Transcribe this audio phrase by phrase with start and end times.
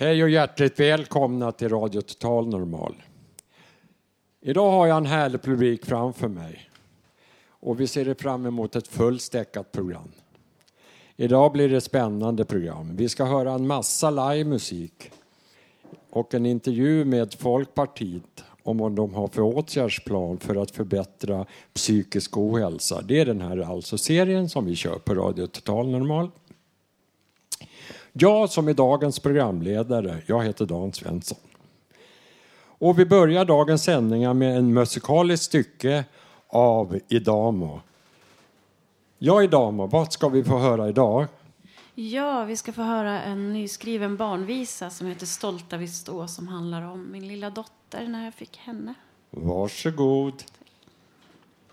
[0.00, 2.94] Hej och hjärtligt välkomna till Radio Total Normal.
[4.40, 6.70] Idag har jag en härlig publik framför mig
[7.48, 10.12] och vi ser fram emot ett fullstäckat program.
[11.16, 12.96] Idag blir det ett spännande program.
[12.96, 15.10] Vi ska höra en massa livemusik
[16.10, 22.36] och en intervju med Folkpartiet om vad de har för åtgärdsplan för att förbättra psykisk
[22.36, 23.02] ohälsa.
[23.02, 26.30] Det är den här alltså serien som vi kör på Radio Total Normal.
[28.12, 31.38] Jag som är dagens programledare, jag heter Dan Svensson.
[32.62, 36.04] Och vi börjar dagens sändningar med en musikaliskt stycke
[36.48, 37.80] av Idamo.
[39.18, 41.26] Ja, Idamo, vad ska vi få höra idag?
[41.94, 46.82] Ja, vi ska få höra en nyskriven barnvisa som heter Stolta vi stå som handlar
[46.82, 48.94] om min lilla dotter när jag fick henne.
[49.30, 50.42] Varsågod.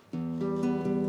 [0.09, 1.06] Stolta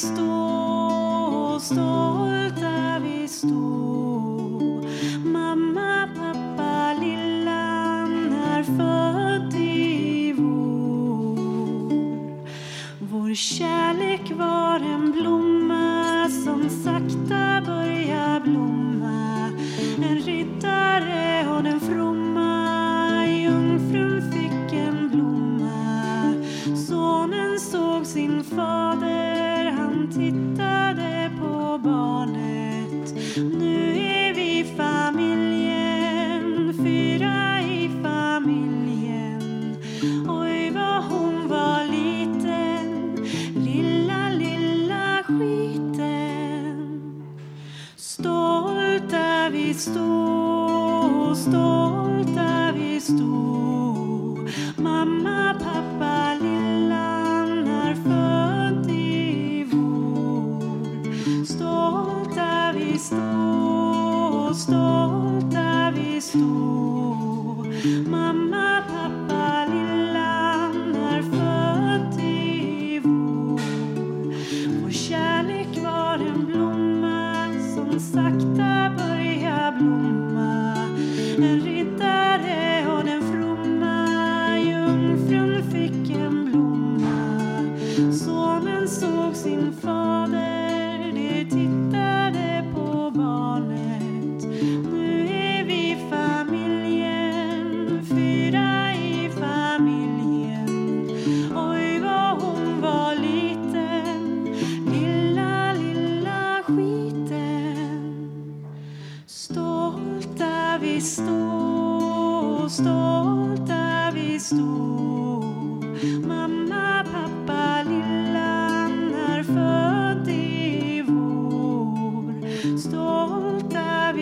[0.00, 4.09] stå, stolta vi stå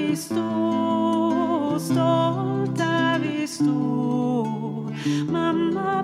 [0.08, 4.92] Stolta vi stå, stolta vi står,
[5.32, 6.02] Mamma,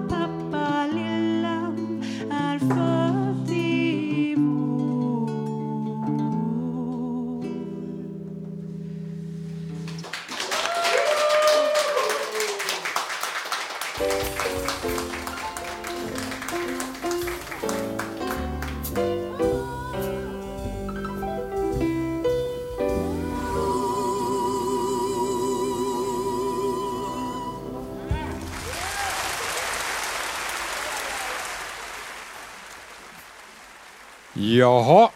[34.59, 35.10] Jaha,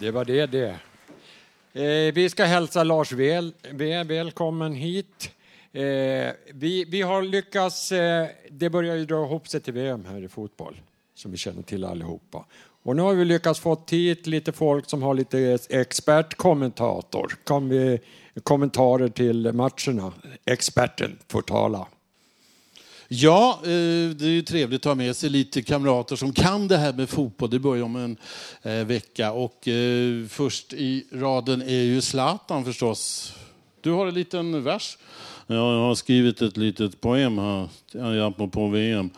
[0.00, 0.78] det var det det.
[1.72, 5.30] Eh, vi ska hälsa Lars väl, väl, välkommen hit.
[5.72, 5.82] Eh,
[6.52, 10.28] vi, vi har lyckats, eh, det börjar ju dra ihop sig till VM här i
[10.28, 10.80] fotboll,
[11.14, 12.44] som vi känner till allihopa.
[12.82, 17.34] Och nu har vi lyckats få hit lite folk som har lite expertkommentator.
[17.44, 18.00] Kom vi,
[18.42, 20.12] kommentarer till matcherna.
[20.44, 21.86] Experten får tala.
[23.14, 26.76] Ja, eh, det är ju trevligt att ha med sig lite kamrater som kan det
[26.76, 27.50] här med fotboll.
[27.50, 28.16] Det börjar om en
[28.62, 29.32] eh, vecka.
[29.32, 33.32] Och eh, först i raden är ju Zlatan förstås.
[33.80, 34.98] Du har en liten vers.
[35.46, 37.68] Ja, jag har skrivit ett litet poem här,
[38.20, 39.10] apropå VM.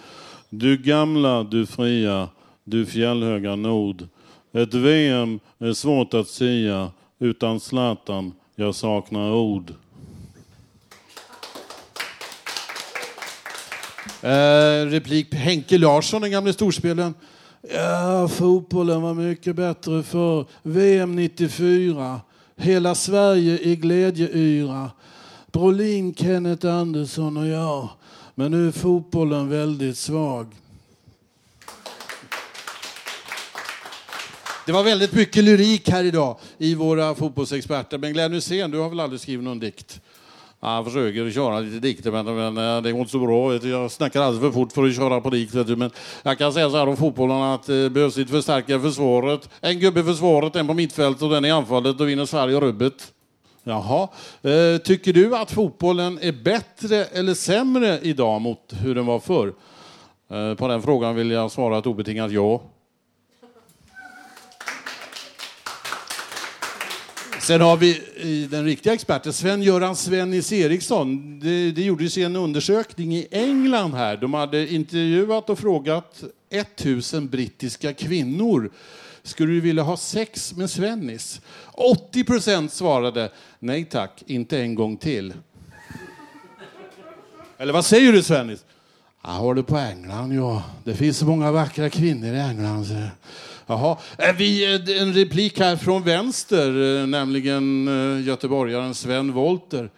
[0.49, 2.29] Du gamla, du fria,
[2.65, 4.09] du fjällhöga nord.
[4.53, 9.73] Ett VM är svårt att sia, utan Zlatan, jag saknar ord.
[14.25, 17.15] Eh, replik Henke Larsson, den gamle storspelaren.
[17.75, 22.21] Ja, fotbollen var mycket bättre för VM 94.
[22.57, 24.91] Hela Sverige i glädjeyra.
[25.53, 27.89] Brolin, Kenneth Andersson och jag.
[28.35, 30.47] Men nu är fotbollen väldigt svag.
[34.67, 37.99] Det var väldigt mycket lyrik här idag i våra fotbollsexperter.
[37.99, 40.01] Men Glenn Hysén, du har väl aldrig skrivit någon dikt?
[40.61, 43.55] Jag försöker köra lite dikter men, men eh, det går inte så bra.
[43.55, 45.55] Jag snackar alldeles för fort för att köra på dikt.
[45.55, 45.91] Men
[46.23, 49.49] jag kan säga så här om fotbollen att eh, det behövs lite förstärkningar försvaret.
[49.61, 51.99] En gubbe i försvaret, en på mittfältet och den i anfallet.
[51.99, 53.13] Då vinner Sverige rubbet.
[53.65, 54.09] Jaha.
[54.43, 59.53] Eh, tycker du att fotbollen är bättre eller sämre idag mot hur den var förr?
[60.57, 62.61] På den frågan vill jag svara ett obetingat ja.
[67.45, 68.01] Sen har vi
[68.51, 71.41] den riktiga experten, Sven-Göran Svennis Eriksson.
[71.41, 74.17] Det, det gjordes en undersökning i England här.
[74.17, 78.71] De hade intervjuat och frågat 1000 brittiska kvinnor.
[79.23, 81.41] Skulle du vilja ha sex med Svennis?
[81.73, 85.35] 80 procent svarade nej tack, inte en gång till.
[87.59, 88.65] Eller vad säger du Svennis?
[89.23, 90.63] Jag håller på England, ja.
[90.85, 92.87] Det finns så många vackra kvinnor i England.
[92.87, 92.95] Så.
[93.67, 93.97] Jaha.
[94.39, 99.91] Vi, en replik här från vänster, eh, nämligen eh, göteborgaren Sven Volter.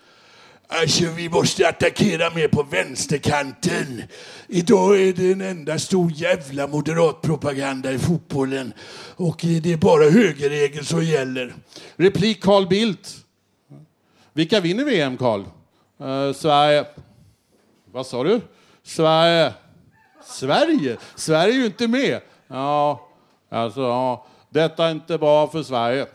[0.68, 4.02] Alltså, vi måste attackera mer på vänsterkanten.
[4.48, 8.72] Idag är det en enda stor jävla moderatpropaganda i fotbollen.
[9.16, 11.54] Och det är bara högerregeln som gäller.
[11.96, 13.16] Replik Carl Bildt.
[14.32, 15.44] Vilka vinner VM, Carl?
[16.02, 16.84] Uh, Sverige.
[17.92, 18.40] Vad sa du?
[18.82, 19.52] Sverige.
[20.24, 20.96] Sverige?
[21.14, 22.20] Sverige är ju inte med.
[22.48, 23.05] Ja,
[23.56, 26.06] Alltså, ja, detta är inte bra för Sverige.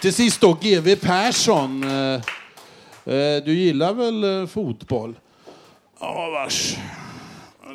[0.00, 1.84] Till sist då, GW Persson.
[1.84, 2.14] Eh,
[3.14, 5.14] eh, du gillar väl eh, fotboll?
[6.00, 6.76] Ja, vars.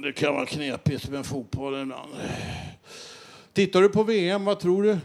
[0.03, 2.11] Det kan vara knepigt med fotboll ibland.
[3.53, 4.97] Tittar du på VM, vad tror du?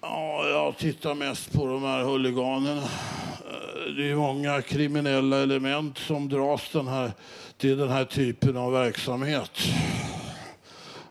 [0.00, 2.82] Ja, jag tittar mest på de här huliganerna.
[2.82, 7.12] Eh, det är många kriminella element som dras den här,
[7.58, 9.50] till den här typen av verksamhet.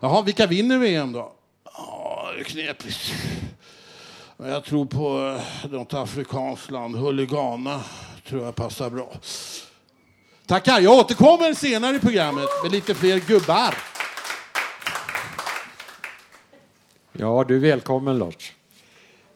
[0.04, 1.32] Jaha, vilka vinner VM då?
[1.64, 3.14] Ja, det är knepigt.
[4.36, 6.96] Jag tror på eh, något afrikanskt land.
[6.96, 7.80] Huligana
[8.28, 9.12] tror jag passar bra.
[10.46, 10.80] Tackar.
[10.80, 13.74] Jag återkommer senare i programmet med lite fler gubbar.
[17.12, 18.52] Ja, du är välkommen Lars.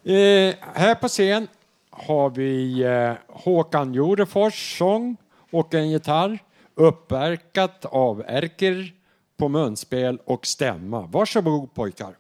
[0.05, 1.49] Eh, här på scen
[1.91, 5.17] har vi eh, Håkan Jorefors sång
[5.51, 6.39] och en gitarr
[6.75, 8.96] uppverkat av Erker
[9.37, 11.07] på munspel och stämma.
[11.07, 12.17] Varsågod pojkar.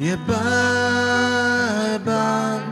[0.00, 2.62] Yeah, bye bye.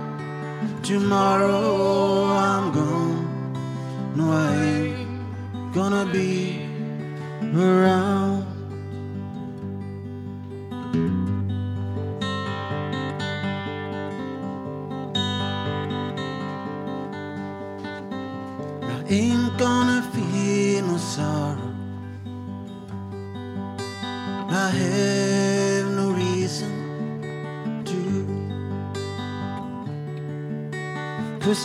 [0.85, 4.13] Tomorrow I'm gone.
[4.15, 6.61] No, I ain't gonna be
[7.53, 8.06] around.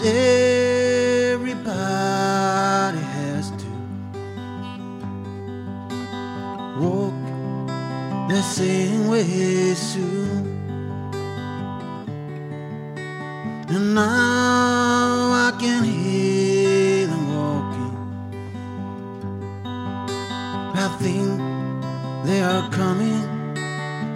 [0.03, 1.67] Everybody
[2.97, 3.67] has to
[6.79, 7.13] walk
[8.27, 10.57] the same way soon.
[13.69, 17.95] And now I can hear them walking.
[20.83, 21.29] I think
[22.25, 23.21] they are coming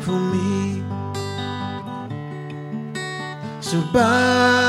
[0.01, 0.81] for me.
[3.61, 4.64] So bye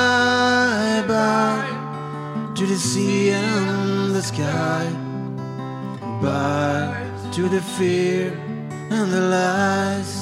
[2.79, 4.87] sea and the sky.
[6.23, 8.33] Bye to the fear
[8.91, 10.13] and the lies.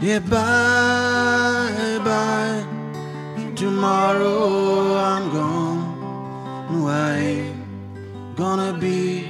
[0.00, 2.64] Yeah, bye bye.
[3.54, 5.82] Tomorrow I'm gone.
[6.88, 9.26] I ain't gonna be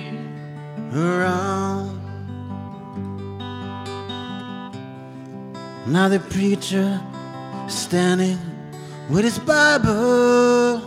[0.95, 2.01] around.
[5.87, 7.01] Now the preacher
[7.69, 8.39] standing
[9.13, 10.81] with his Bible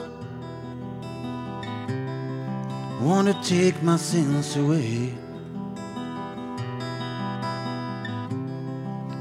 [3.00, 5.14] want to take my sins away.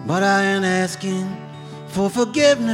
[0.06, 1.28] But I ain't asking
[1.88, 2.64] for forgiveness.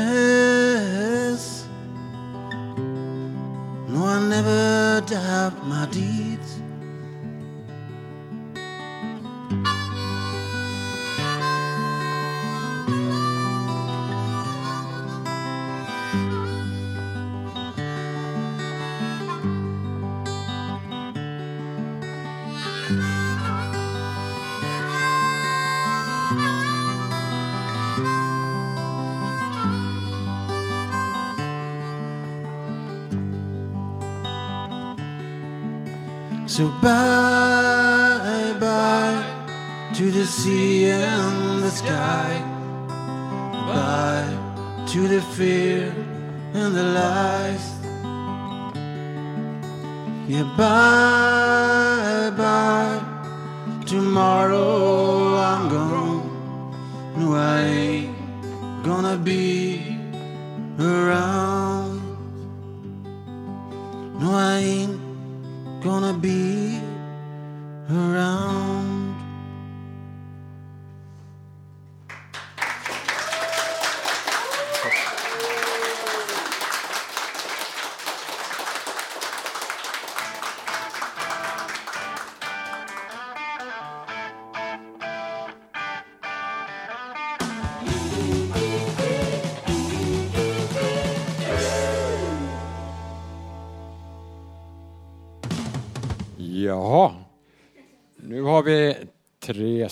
[3.89, 6.30] No, I never doubt my deeds.
[36.51, 39.23] So bye bye
[39.95, 42.43] to the sea and the sky.
[43.69, 44.27] Bye
[44.89, 45.95] to the fear
[46.53, 47.67] and the lies.
[50.27, 53.01] Yeah, bye bye.
[53.87, 57.15] Tomorrow I'm gone.
[57.17, 58.17] No, I ain't
[58.83, 59.97] gonna be
[60.81, 61.40] around.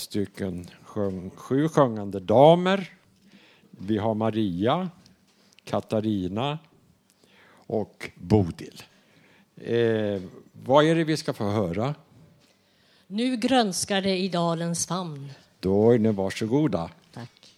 [0.08, 2.90] Stycken sjung, sju sjungande damer.
[3.70, 4.88] Vi har Maria,
[5.64, 6.58] Katarina
[7.66, 8.82] och Bodil.
[9.56, 10.22] Eh,
[10.52, 11.94] vad är det vi ska få höra?
[13.06, 15.30] Nu grönskar det i dalens famn.
[15.60, 16.90] Då är ni varsågoda.
[17.14, 17.56] Tack.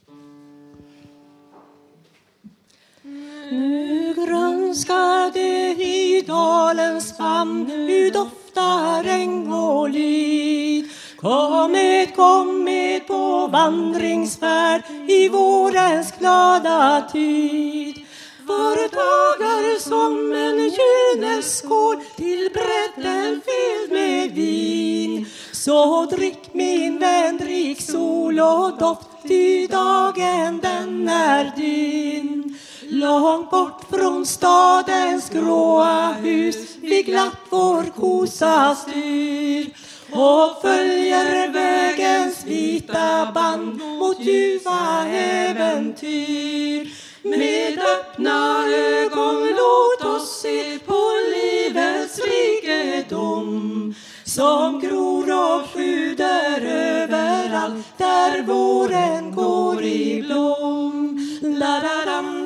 [3.50, 10.90] Nu grönskar det i dalens famn, nu doftar äng och lid.
[11.20, 18.06] Kommit, kommit på vandringsfärd i vårens glada tid.
[18.46, 25.26] Var dagar som en gyneskål till bredden fylld med vin.
[25.52, 32.58] Så drick min vän, drick sol och doft, ty dagen den är din.
[32.88, 43.32] Långt bort från stadens gråa hus vi glatt vår kosa styr och följer vägens vita
[43.34, 46.88] band mot ljusa äventyr.
[47.22, 51.00] Med öppna ögon låt oss se på
[51.34, 61.18] livets rikedom som gror och sjuder överallt där våren går i blom.
[61.42, 62.39] La la, la.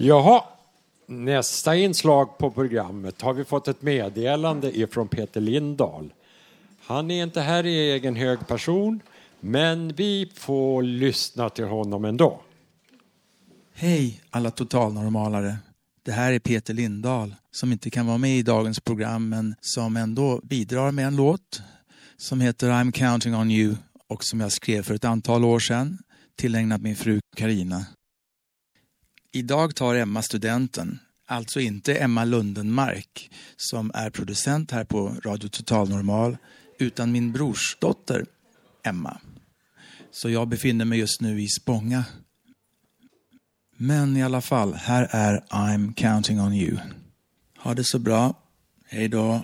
[0.00, 0.44] Jaha,
[1.06, 6.12] nästa inslag på programmet har vi fått ett meddelande ifrån Peter Lindahl.
[6.80, 9.00] Han är inte här i egen hög person,
[9.40, 12.40] men vi får lyssna till honom ändå.
[13.74, 15.56] Hej alla totalnormalare.
[16.02, 19.96] Det här är Peter Lindahl som inte kan vara med i dagens program men som
[19.96, 21.62] ändå bidrar med en låt
[22.16, 23.76] som heter I'm counting on you
[24.08, 25.98] och som jag skrev för ett antal år sedan
[26.36, 27.86] tillägnat min fru Karina.
[29.38, 35.88] Idag tar Emma studenten, alltså inte Emma Lundenmark som är producent här på Radio Total
[35.88, 36.36] Normal
[36.78, 38.26] utan min brorsdotter
[38.84, 39.20] Emma.
[40.10, 42.04] Så jag befinner mig just nu i Spånga.
[43.76, 46.78] Men i alla fall, här är I'm counting on you.
[47.58, 48.34] Ha det så bra.
[48.86, 49.42] Hej då.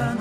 [0.00, 0.16] I'm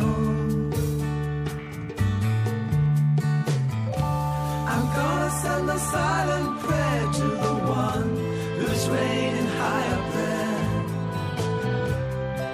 [4.96, 7.54] gonna send a silent prayer to the
[7.84, 8.10] one
[8.58, 10.64] who's reigning high up there.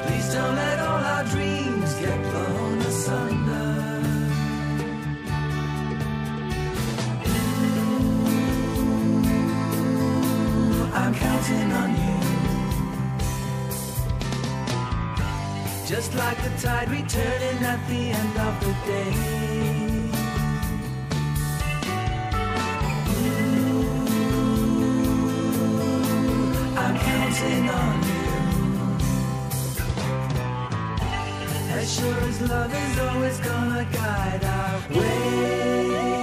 [0.05, 0.66] Please don't let
[15.97, 19.13] Just like the tide returning at the end of the day.
[23.57, 23.97] Ooh,
[26.77, 28.25] I'm counting on you.
[31.73, 36.16] As sure as love is always gonna guide our way.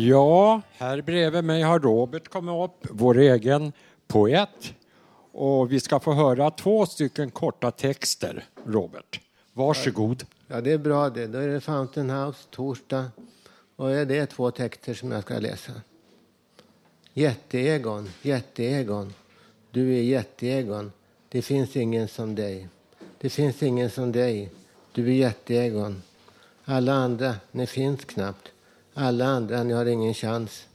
[0.00, 3.72] Ja, här bredvid mig har Robert kommit upp, vår egen
[4.06, 4.74] poet.
[5.32, 9.20] Och vi ska få höra två stycken korta texter, Robert.
[9.52, 10.24] Varsågod.
[10.46, 11.26] Ja, det är bra det.
[11.26, 13.10] Då är det Fountain House, torsdag.
[13.76, 15.72] Och det är två texter som jag ska läsa.
[17.12, 19.14] Jätteegon, jätteegon.
[19.70, 20.92] Du är jätteegon.
[21.28, 22.68] Det finns ingen som dig.
[23.20, 24.50] Det finns ingen som dig.
[24.92, 26.02] Du är jätteegon.
[26.64, 28.52] Alla andra, ni finns knappt.
[29.00, 30.66] Alla andra, ni har ingen chans.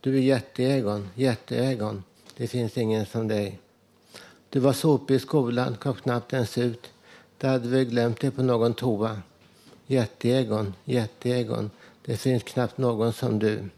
[0.00, 2.04] Du är jätteegon, jätteegon.
[2.36, 3.58] Det finns ingen som dig.
[4.48, 6.90] Du var sopig i skolan, kom knappt ens ut.
[7.38, 9.22] Där hade vi glömt dig på någon toa.
[9.86, 11.70] Jätteegon, jätteegon.
[12.04, 13.68] Det finns knappt någon som du.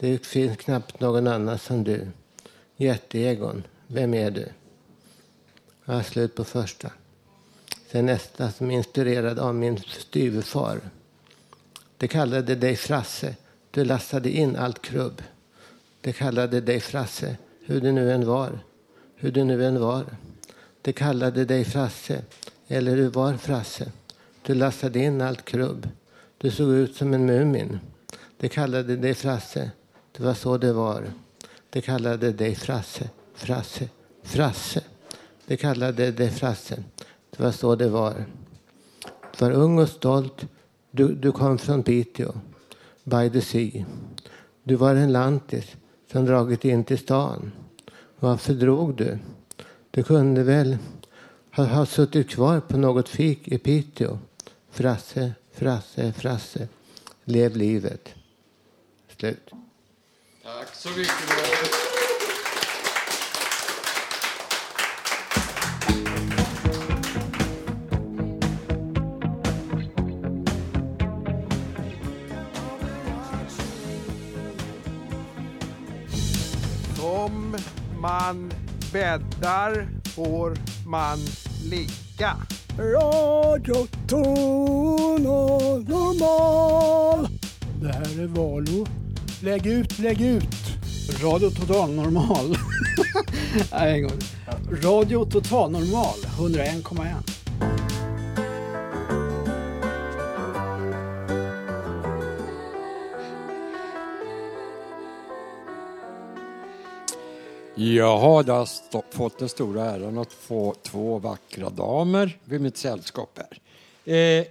[0.00, 2.06] Det finns knappt någon annan som du.
[2.76, 4.48] Jätteegon, vem är du?
[5.84, 6.90] Jag slut på första.
[7.90, 10.80] Sen nästa som är inspirerad av min styvfar.
[12.00, 13.36] Det kallade dig Frasse.
[13.70, 15.22] Du lastade in allt krubb.
[16.00, 17.36] Det kallade dig Frasse,
[17.66, 18.58] hur det nu än var.
[19.16, 20.04] Hur det nu än var.
[20.82, 22.22] Det kallade dig Frasse,
[22.68, 23.92] eller du var Frasse.
[24.42, 25.88] Du lastade in allt krubb.
[26.38, 27.80] Du såg ut som en mumin.
[28.36, 29.70] Det kallade dig Frasse.
[30.12, 31.04] Det var så det var.
[31.70, 33.88] Det kallade dig Frasse, Frasse,
[34.22, 34.80] Frasse.
[35.46, 36.82] Det kallade dig Frasse.
[37.30, 38.24] Det var så det var.
[39.38, 40.46] Du var ung och stolt.
[40.90, 42.32] Du, du kom från Piteå,
[43.04, 43.84] by the sea.
[44.62, 45.76] Du var en lantis
[46.12, 47.52] som dragit in till stan.
[48.18, 49.18] Varför drog du?
[49.90, 50.78] Du kunde väl
[51.52, 54.18] ha, ha suttit kvar på något fik i Piteå.
[54.70, 56.68] Frasse, Frasse, Frasse.
[57.24, 58.08] Lev livet.
[59.18, 59.50] Slut.
[60.42, 61.89] Tack så mycket,
[78.32, 78.52] man
[78.92, 81.18] bäddar får man
[81.64, 82.36] ligga.
[82.78, 84.26] Radioton
[85.26, 87.28] och normal.
[87.82, 88.86] Det här är Valo.
[89.42, 90.56] Lägg ut, lägg ut.
[91.22, 92.56] Radio Total Normal.
[93.72, 94.18] Nej, en gång.
[94.82, 97.39] Radio Total Normal, 101,1.
[107.82, 113.38] Jag har stå- fått den stora äran att få två vackra damer vid mitt sällskap
[113.38, 113.60] här.
[114.14, 114.46] Eh,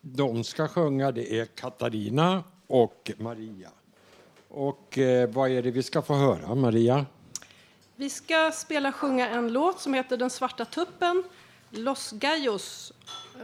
[0.00, 3.68] de ska sjunga, det är Katarina och Maria.
[4.48, 7.06] Och eh, vad är det vi ska få höra, Maria?
[7.96, 11.24] Vi ska spela sjunga en låt som heter Den svarta tuppen,
[11.70, 12.92] Los Gallos.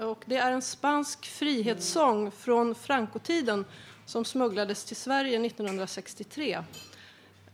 [0.02, 3.64] Och det är en spansk frihetssång från Francotiden
[4.06, 6.58] som smugglades till Sverige 1963.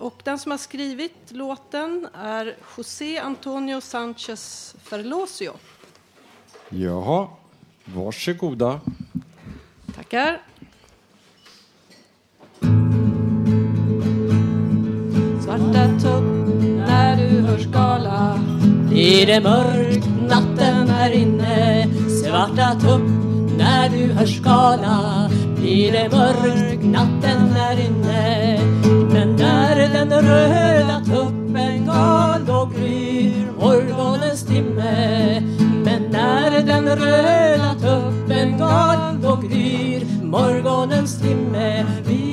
[0.00, 5.52] Och den som har skrivit låten är José Antonio Sanchez Ferlosio.
[6.68, 7.28] Jaha,
[7.84, 8.80] varsågoda.
[9.96, 10.40] Tackar.
[15.44, 18.38] Svarta tupp, när du hör skala
[18.88, 21.88] Blir det mörkt natten här inne
[22.22, 23.10] Svarta tupp
[23.58, 28.79] när du hör skala Blir det mörkt natten här inne
[29.20, 35.42] men när den röda tuppen gal Då gryr morgonens timme.
[35.84, 41.86] Men när den röda tuppen gal Då gryr morgonens timme.
[42.04, 42.32] Vind,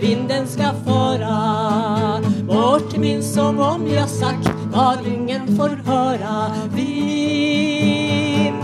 [0.00, 6.52] vinden ska fara bort min sång om jag sagt vad ingen får höra.
[6.74, 8.56] Vind,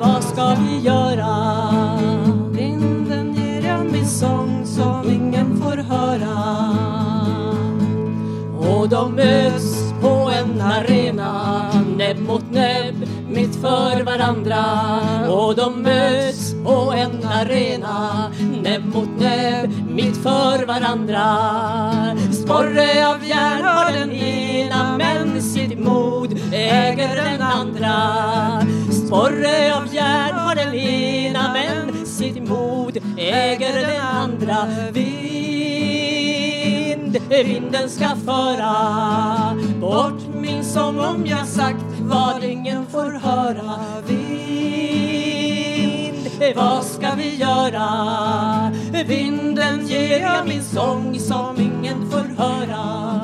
[0.00, 1.58] vad ska vi göra?
[2.50, 4.61] Vinden ger jag min sång
[6.02, 6.82] göra.
[8.82, 14.64] och de möts på en arena näbb mot näbb mitt för varandra.
[15.28, 18.30] Och de möts på en arena
[18.62, 21.26] näbb mot näbb mitt för varandra.
[22.32, 27.96] Sporre av järn har den ena men sitt mod äger den andra.
[29.06, 34.66] Sporre av järn har den ena men sitt mod äger den andra.
[34.92, 35.32] Vi
[37.12, 38.74] Vind, vinden ska föra
[39.80, 43.74] bort min sång om jag sagt vad ingen får höra
[44.06, 45.36] Vind,
[46.56, 48.72] vad ska vi göra?
[49.06, 53.20] Vinden ger jag min sång som ingen får höra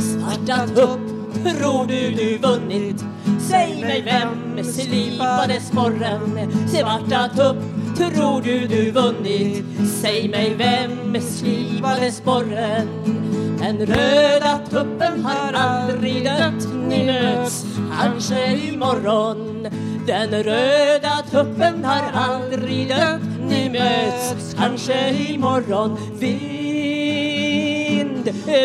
[0.00, 1.00] Svarta tupp,
[1.44, 3.04] tror du du vunnit?
[3.48, 6.50] Säg mig vem slipade sporren?
[6.68, 7.56] Svarta tupp,
[7.96, 9.64] tror du du vunnit?
[10.02, 12.88] Säg mig vem slivade sporren?
[13.58, 17.66] Den röda tuppen har aldrig dött, ni möts
[18.00, 19.68] kanske imorgon.
[20.06, 25.98] Den röda tuppen har aldrig dött, ni möts kanske imorgon.
[26.18, 26.44] Vind,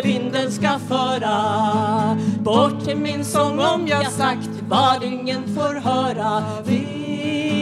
[0.03, 6.43] vinden ska föra bort min sång om jag sagt vad ingen får höra.
[6.65, 7.58] Vind,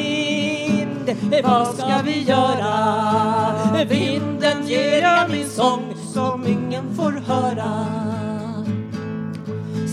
[1.08, 3.86] Eh, vad ska vi göra?
[3.90, 7.86] Vinden ger jag min sång som ingen får höra.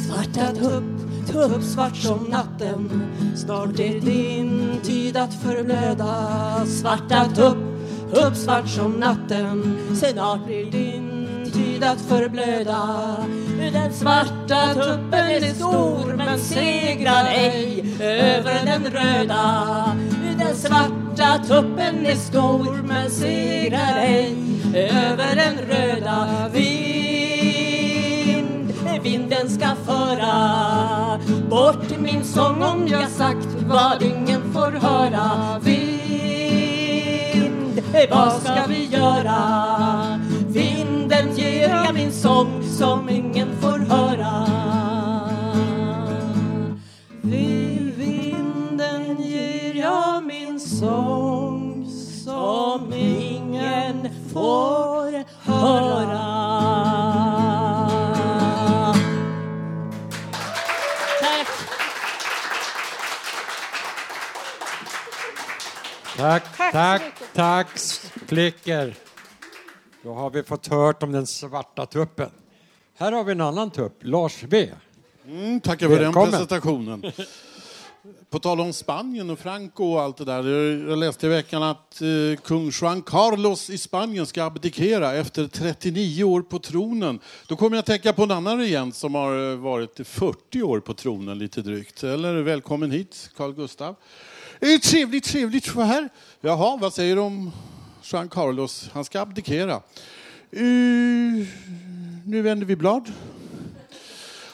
[0.07, 0.85] Svarta tupp,
[1.33, 3.03] tupp svart som natten.
[3.37, 6.66] Snart är din tid att förblöda.
[6.66, 7.59] Svarta tupp,
[8.14, 9.79] tupp svart som natten.
[9.94, 13.16] Snart blir din tid att förblöda.
[13.72, 19.96] Den svarta tuppen är stor men segrar ej över den röda.
[20.38, 20.93] Den svarta
[21.48, 24.37] tuppen är stor men segrar ej
[24.74, 27.52] över den röda Vind,
[29.02, 36.22] vinden ska föra bort min sång om jag sagt vad ingen får höra Vind,
[38.10, 40.20] vad ska vi göra?
[40.48, 44.46] Vinden ger jag min sång som ingen får höra
[47.22, 47.63] Vind.
[50.85, 51.87] Sång
[52.25, 56.25] som ingen får höra
[61.20, 61.49] Tack!
[66.16, 67.03] Tack, Tack tack,
[67.35, 67.68] tack
[68.27, 68.94] flickor.
[70.03, 72.31] Då har vi fått hört om den svarta tuppen.
[72.99, 74.70] Här har vi en annan tupp, Lars V.
[75.27, 76.31] Mm, tackar för Välkommen.
[76.31, 77.12] den presentationen.
[78.30, 80.48] På tal om Spanien och Franco och allt det där.
[80.88, 86.24] Jag- läste i veckan att eh, kung Juan Carlos i Spanien ska abdikera efter 39
[86.24, 87.20] år på tronen.
[87.46, 90.80] Då kommer jag att tänka på en annan regent som har eh, varit 40 år
[90.80, 92.02] på tronen lite drygt.
[92.02, 93.94] Eller välkommen hit, Carl Gustav.
[94.82, 96.08] Trevligt, trevligt att vara här.
[96.40, 97.50] Jaha, vad säger du om
[98.12, 98.90] Juan Carlos?
[98.92, 99.80] Han ska abdikera.
[100.56, 101.46] Uh,
[102.24, 103.12] nu vänder vi blad.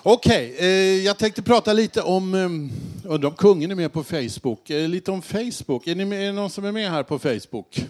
[0.03, 4.71] Okej, eh, jag tänkte prata lite om, eh, undrar om kungen är med på Facebook,
[4.71, 5.87] eh, lite om Facebook.
[5.87, 7.85] Är, ni med, är det någon som är med här på Facebook?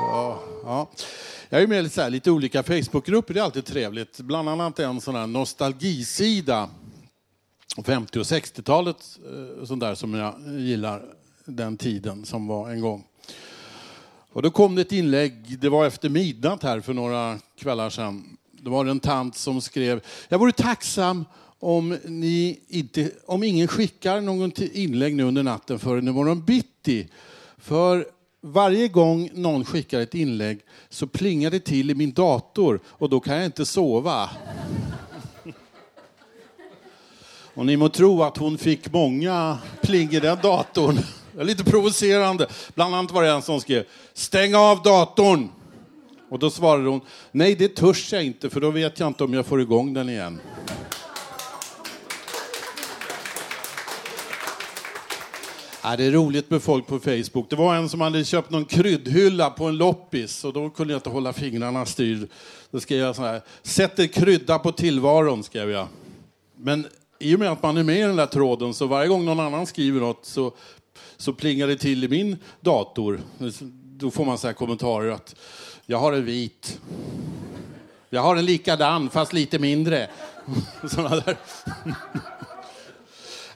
[0.00, 0.90] Ja, ja.
[1.48, 4.20] Jag är med i lite, lite olika Facebookgrupper, det är alltid trevligt.
[4.20, 6.68] Bland annat en sån här nostalgisida,
[7.84, 9.18] 50 och 60-talet,
[9.58, 11.02] eh, sånt där som jag gillar,
[11.44, 13.04] den tiden som var en gång.
[14.32, 18.36] Och då kom det ett inlägg, det var efter midnatt här för några kvällar sedan.
[18.64, 21.24] Det var en tant som skrev, jag vore tacksam
[21.58, 27.08] om, ni inte, om ingen skickar någon inlägg nu under natten förrän imorgon bitti.
[27.58, 28.06] För
[28.40, 33.20] varje gång någon skickar ett inlägg så plingar det till i min dator och då
[33.20, 34.30] kan jag inte sova.
[37.54, 40.98] Och ni må tro att hon fick många pling i den datorn.
[41.34, 42.46] Det är lite provocerande.
[42.74, 45.48] Bland annat var det en som skrev stäng av datorn.
[46.32, 47.00] Och då svarade hon
[47.32, 50.08] nej det törs jag inte för då vet jag inte om jag får igång den
[50.08, 50.40] igen.
[55.82, 57.50] Ja, det är roligt med folk på Facebook.
[57.50, 60.98] Det var en som hade köpt någon kryddhylla på en loppis och då kunde jag
[60.98, 62.28] inte hålla fingrarna styr.
[62.70, 65.86] Då skrev jag så här, sätter krydda på tillvaron, skrev jag.
[66.56, 66.86] Men
[67.18, 69.40] i och med att man är med i den där tråden så varje gång någon
[69.40, 70.52] annan skriver något så,
[71.16, 73.20] så plingar det till i min dator.
[73.96, 75.34] Då får man så här kommentarer att
[75.92, 76.80] jag har en vit.
[78.10, 80.08] Jag har en likadan fast lite mindre.
[80.90, 81.36] Såna där.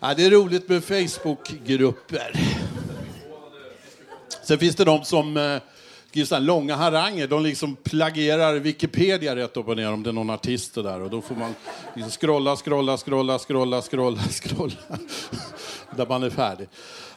[0.00, 2.40] Ja, det är roligt med Facebookgrupper.
[4.42, 5.58] Sen finns det de som eh,
[6.08, 7.26] skriver långa haranger.
[7.26, 11.00] De liksom plagierar Wikipedia rätt upp och ner om det är någon artist och där.
[11.00, 11.54] Och då får man
[11.94, 14.98] liksom scrolla, scrolla, scrolla, scrolla, scrolla, scrolla.
[15.96, 16.68] där man är färdig.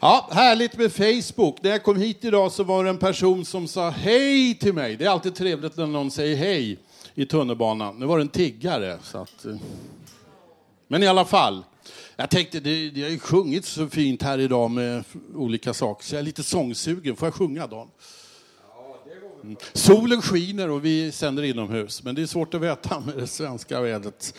[0.01, 1.63] Ja, härligt med Facebook.
[1.63, 4.95] När jag kom hit idag så var det en person som sa hej till mig.
[4.95, 6.77] Det är alltid trevligt när någon säger hej
[7.15, 7.99] i tunnelbanan.
[7.99, 8.97] Nu var det en tiggare.
[9.03, 9.45] Så att.
[9.45, 9.55] Eh.
[10.87, 11.63] Men i alla fall.
[12.15, 15.03] Jag tänkte, det, det har ju sjungit så fint här idag med
[15.35, 17.15] olika saker, så jag är lite sångsugen.
[17.15, 17.87] Får jag sjunga, Dan?
[19.43, 19.55] Mm.
[19.73, 23.81] Solen skiner och vi sänder inomhus, men det är svårt att veta med det svenska
[23.81, 24.33] vädret.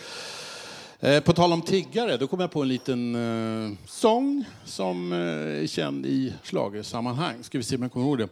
[1.03, 5.63] Eh, på tal om tiggare, då kom jag på en liten eh, sång som eh,
[5.63, 7.43] är känd i schlagersammanhang.
[7.43, 8.29] Ska vi se om jag kommer ihåg det.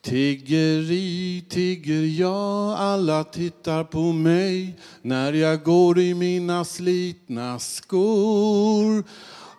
[0.00, 9.04] Tiggeri, tigger jag, alla tittar på mig när jag går i mina slitna skor.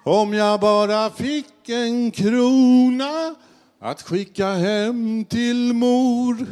[0.03, 3.35] Om jag bara fick en krona
[3.79, 6.47] att skicka hem till mor.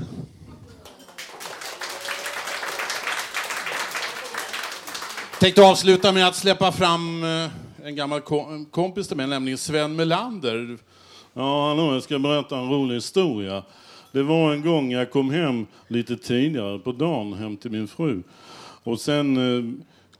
[5.41, 7.49] Tänkte avsluta med att släppa fram eh,
[7.83, 8.21] en gammal
[8.71, 10.77] kompis till mig, nämligen Sven Melander.
[11.33, 13.63] Ja, hallå, jag ska berätta en rolig historia.
[14.11, 18.23] Det var en gång jag kom hem lite tidigare på dagen hem till min fru.
[18.83, 19.73] Och sen eh,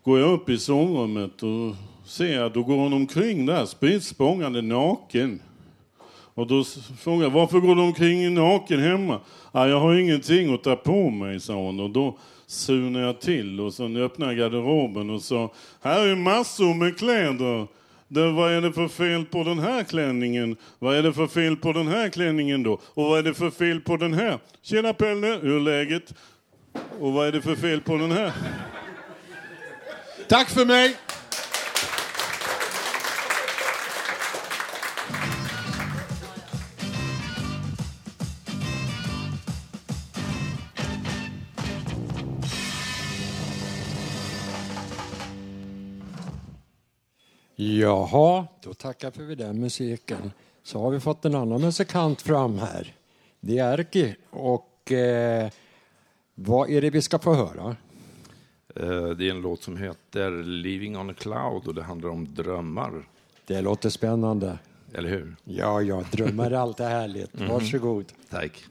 [0.04, 4.62] går jag upp i sovrummet och ser att då går hon omkring där spritt språngande
[4.62, 5.40] naken.
[6.34, 6.64] Och då
[7.00, 9.20] frågar jag varför går du omkring naken hemma?
[9.52, 11.80] Ah, jag har ingenting att ta på mig, sa hon.
[11.80, 12.18] Och då
[12.52, 17.68] sunade jag till och så öppnade jag garderoben och sa här är massor med kläder.
[18.08, 20.56] Det, vad är det för fel på den här klänningen?
[20.80, 22.74] Vad är det för fel på den här klänningen då?
[22.74, 24.40] Och vad är det för fel på den här?
[24.62, 26.14] Tjena Pelle, hur är läget?
[27.00, 28.34] Och vad är det för fel på den här?
[30.30, 30.96] Tack för mig!
[47.64, 50.32] Jaha, då tackar vi för den musiken.
[50.64, 52.94] Så har vi fått en annan musikant fram här.
[53.40, 54.16] Det är Erki.
[54.30, 55.50] Och eh,
[56.36, 57.76] vad är det vi ska få höra?
[58.76, 62.34] Eh, Det är en låt som heter Living on a cloud och det handlar om
[62.36, 63.08] drömmar.
[63.48, 64.60] Det låter spännande.
[64.94, 65.36] Eller hur?
[65.44, 67.40] Ja, ja, drömmar är alltid härligt.
[67.40, 67.50] Mhm.
[67.50, 68.06] Varsågod.
[68.30, 68.64] Tack.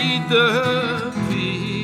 [0.00, 1.79] Need the peace.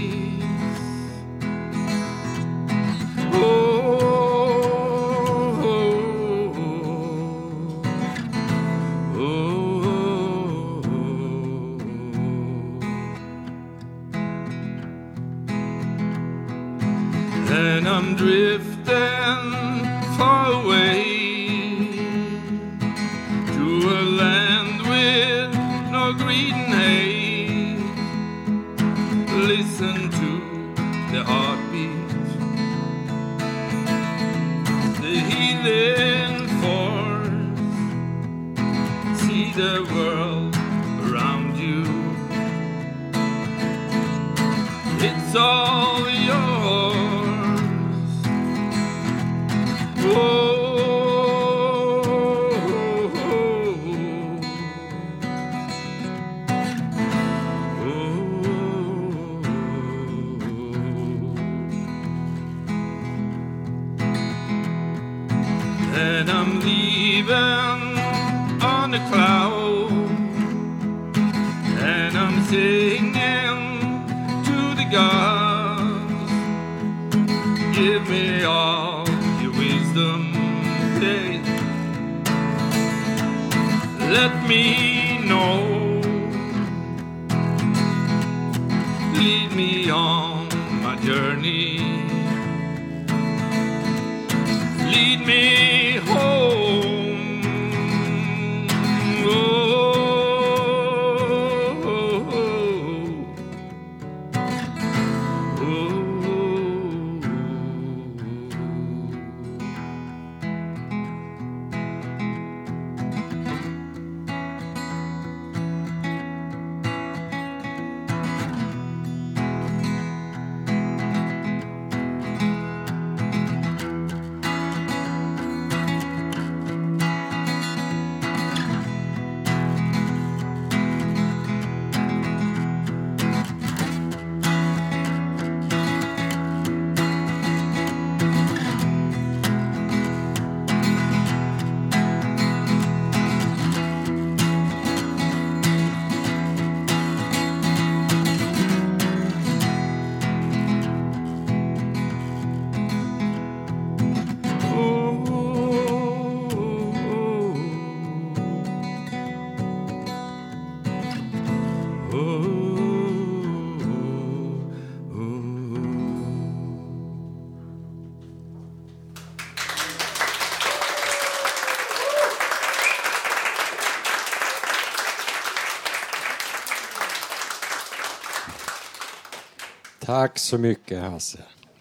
[180.07, 181.39] Tack så mycket Hasse.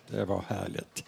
[0.07, 1.03] Det var härligt.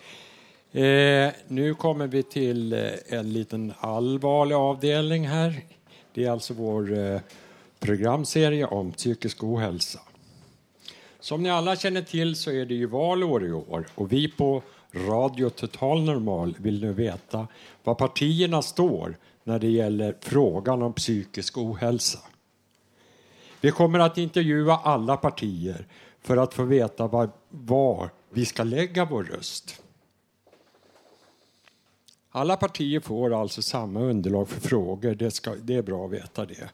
[0.71, 5.61] Eh, nu kommer vi till eh, en liten allvarlig avdelning här.
[6.13, 7.19] Det är alltså vår eh,
[7.79, 9.99] programserie om psykisk ohälsa.
[11.19, 14.63] Som ni alla känner till så är det ju valår i år och vi på
[14.93, 17.47] Radio Total Normal vill nu veta
[17.83, 22.19] var partierna står när det gäller frågan om psykisk ohälsa.
[23.61, 25.85] Vi kommer att intervjua alla partier
[26.27, 29.81] för att få veta var, var vi ska lägga vår röst.
[32.31, 36.45] Alla partier får alltså samma underlag för frågor, det, ska, det är bra att veta
[36.45, 36.69] det.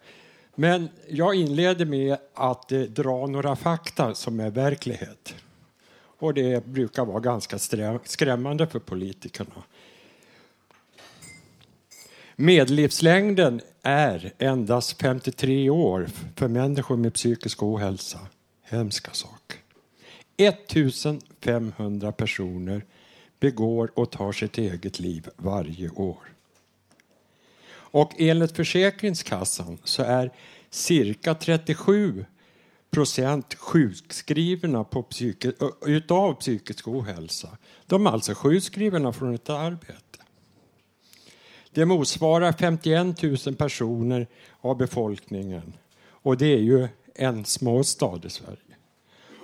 [0.56, 5.36] Men jag inleder med att eh, dra några fakta som är verklighet.
[6.20, 7.60] Och det brukar vara ganska
[8.04, 9.64] skrämmande för politikerna.
[12.36, 18.20] Medellivslängden är endast 53 år för människor med psykisk ohälsa.
[18.64, 19.54] Hemska sak.
[20.38, 22.86] 1500 personer
[23.40, 26.34] begår och tar sitt eget liv varje år.
[27.74, 30.32] Och enligt Försäkringskassan så är
[30.70, 32.26] cirka 37
[32.92, 35.52] procent sjukskrivna på psyki
[35.86, 37.58] utav psykisk ohälsa.
[37.86, 40.20] De är alltså sjukskrivna från ett arbete.
[41.72, 44.28] Det motsvarar 51 000 personer
[44.62, 45.74] av befolkningen
[46.06, 48.58] och det är ju en småstad i Sverige.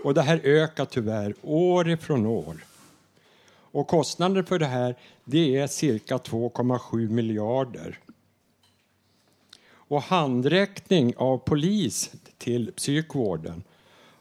[0.04, 2.66] Och det här ökar tyvärr år ifrån år.
[3.72, 8.00] Och kostnaden för det här det är cirka 2,7 miljarder.
[9.72, 13.64] Och handräckning av polis till psykvården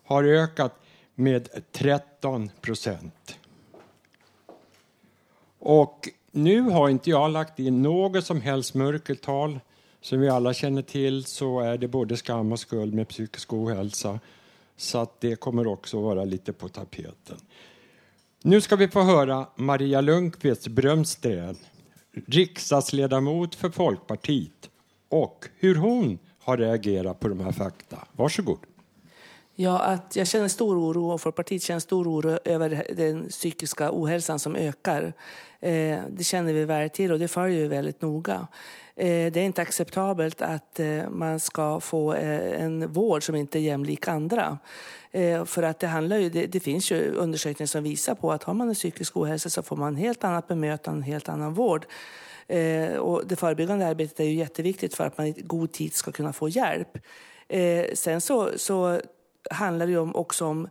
[0.05, 0.81] har ökat
[1.15, 3.39] med 13 procent.
[5.59, 9.61] Och nu har inte jag lagt in något som helst mörkertal.
[10.09, 14.21] Som vi alla känner till så är det både skam och skuld med psykisk ohälsa.
[14.77, 17.37] Så att det kommer också vara lite på tapeten.
[18.43, 21.57] Nu ska vi få höra Maria Lundqvist Brömsten,
[22.27, 24.71] riksdagsledamot för Folkpartiet
[25.09, 27.99] och hur hon har reagerat på de här fakta.
[28.13, 28.59] Varsågod.
[29.55, 34.39] Ja, att jag känner stor oro och Folkpartiet känner stor oro över den psykiska ohälsan
[34.39, 35.13] som ökar.
[35.61, 38.47] Eh, det känner vi väl till och det följer vi väldigt noga.
[38.99, 43.59] Eh, det är inte acceptabelt att eh, man ska få eh, en vård som inte
[43.59, 44.59] är jämlik andra.
[45.47, 48.55] För att det, handlar ju, det, det, finns ju undersökningar som visar på att har
[48.55, 51.87] man en psykisk ohälsa så får man helt annat bemötande, en helt annan vård.
[52.99, 56.33] Och det förebyggande arbetet är ju jätteviktigt för att man i god tid ska kunna
[56.33, 56.99] få hjälp.
[57.95, 59.01] Sen så, så
[59.51, 60.69] handlar det ju också om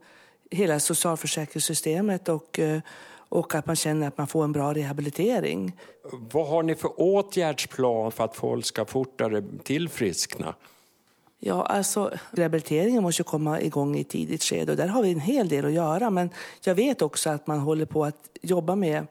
[0.51, 2.59] hela socialförsäkringssystemet och
[3.29, 5.75] och att man känner att man får en bra rehabilitering.
[6.31, 10.55] Vad har ni för åtgärdsplan för att folk ska fortare tillfriskna?
[11.39, 15.19] Ja, alltså rehabiliteringen måste komma igång i ett tidigt skede och där har vi en
[15.19, 16.09] hel del att göra.
[16.09, 16.29] Men
[16.63, 19.07] jag vet också att man håller på att jobba med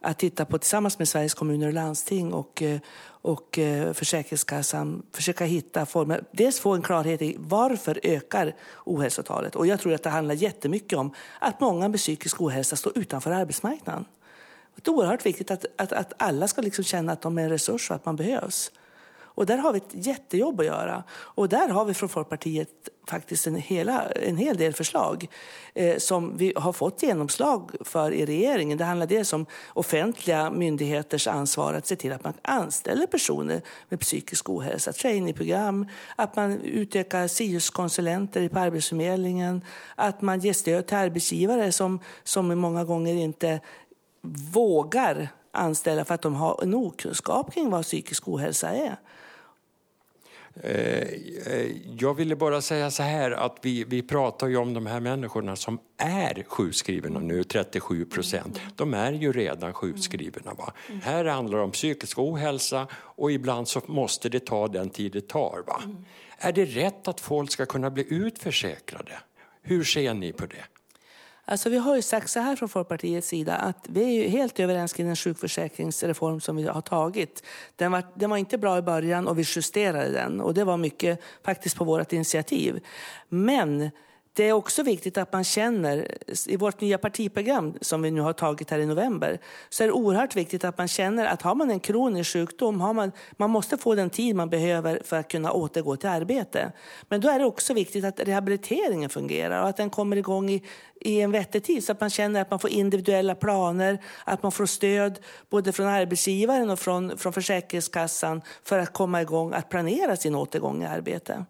[0.00, 5.44] att titta på tillsammans med Sveriges kommuner och landsting och, eh, och eh, Försäkringskassan försöka
[5.44, 6.24] hitta former.
[6.32, 9.56] Dels få en klarhet i varför ökar ohälsotalet.
[9.56, 13.30] Och jag tror att det handlar jättemycket om att många med psykisk ohälsa står utanför
[13.30, 14.04] arbetsmarknaden.
[14.74, 17.48] Det är oerhört viktigt att, att, att alla ska liksom känna att de är en
[17.48, 18.72] resurs och att man behövs.
[19.40, 21.04] Och där har vi ett jättejobb att göra.
[21.12, 22.68] Och där har vi från Folkpartiet
[23.06, 25.28] faktiskt en, hela, en hel del förslag
[25.74, 28.78] eh, som vi har fått genomslag för i regeringen.
[28.78, 34.00] Det handlar dels om offentliga myndigheters ansvar att se till att man anställer personer med
[34.00, 35.86] psykisk ohälsa, trainingprogram,
[36.16, 39.64] att man utökar SIUS-konsulenter på Arbetsförmedlingen,
[39.94, 43.60] att man ger stöd till arbetsgivare som, som många gånger inte
[44.52, 48.96] vågar anställa för att de har en okunskap kring vad psykisk ohälsa är.
[50.62, 51.02] Eh,
[51.46, 55.00] eh, Jag ville bara säga så här att vi, vi pratar ju om de här
[55.00, 58.60] människorna som är sjukskrivna nu, 37 procent.
[58.76, 60.54] De är ju redan sjukskrivna.
[60.54, 60.72] Va?
[61.02, 65.28] Här handlar det om psykisk ohälsa och ibland så måste det ta den tid det
[65.28, 65.62] tar.
[65.66, 65.82] Va?
[66.38, 69.12] Är det rätt att folk ska kunna bli utförsäkrade?
[69.62, 70.64] Hur ser ni på det?
[71.50, 74.60] Alltså vi har ju sagt så här från Folkpartiets sida att vi är ju helt
[74.60, 77.42] överens kring den sjukförsäkringsreform som vi har tagit.
[77.76, 80.76] Den var, den var inte bra i början och vi justerade den och det var
[80.76, 82.80] mycket faktiskt på vårt initiativ.
[83.28, 83.90] Men
[84.32, 88.32] det är också viktigt att man känner, i vårt nya partiprogram som vi nu har
[88.32, 91.70] tagit här i november, så är det oerhört viktigt att man känner att har man
[91.70, 95.52] en kronisk sjukdom, har man, man måste få den tid man behöver för att kunna
[95.52, 96.72] återgå till arbete.
[97.08, 100.62] Men då är det också viktigt att rehabiliteringen fungerar och att den kommer igång i,
[101.00, 104.52] i en vettig tid så att man känner att man får individuella planer, att man
[104.52, 105.18] får stöd
[105.50, 110.82] både från arbetsgivaren och från, från Försäkringskassan för att komma igång att planera sin återgång
[110.82, 111.44] i arbete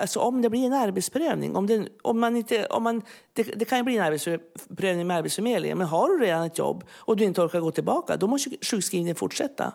[0.00, 3.02] alltså om det blir en arbetsprövning, om, det, om man inte, om man,
[3.32, 6.84] det, det kan ju bli en arbetsprövning med Arbetsförmedlingen, men har du redan ett jobb
[6.90, 9.72] och du inte orkar gå tillbaka, då måste sjukskrivningen fortsätta.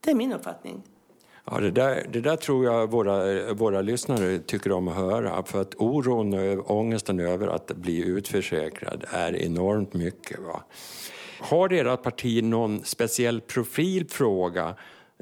[0.00, 0.82] Det är min uppfattning.
[1.44, 5.42] Ja, det, där, det där tror jag våra, våra lyssnare tycker om att höra.
[5.42, 10.40] För att oron och ångesten över att bli utförsäkrad är enormt mycket.
[10.40, 10.62] Va?
[11.40, 14.74] Har ert parti någon speciell profilfråga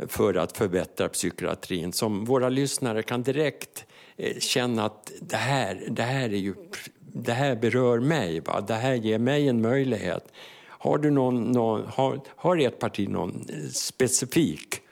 [0.08, 3.89] för att förbättra psykiatrin som våra lyssnare kan direkt eh,
[4.21, 6.55] Eh, känna att det här, det här, är ju,
[7.01, 8.61] det här berör mig, va?
[8.61, 10.33] det här ger mig en möjlighet.
[10.68, 14.83] Har, du någon, någon, har, har ert parti någon eh, specifik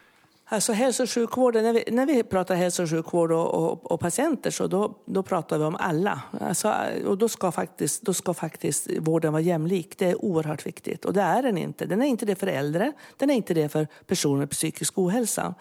[0.51, 4.01] Alltså hälso och sjukvården, när vi, när vi pratar hälso och sjukvård och, och, och
[4.01, 6.23] patienter så då, då pratar vi om alla.
[6.41, 6.75] Alltså,
[7.07, 9.99] och då ska, faktiskt, då ska faktiskt vården vara jämlik.
[9.99, 11.05] Det är oerhört viktigt.
[11.05, 11.87] Och det är den inte.
[11.87, 15.55] Den är inte det för äldre, den är inte det för personer med psykisk ohälsa.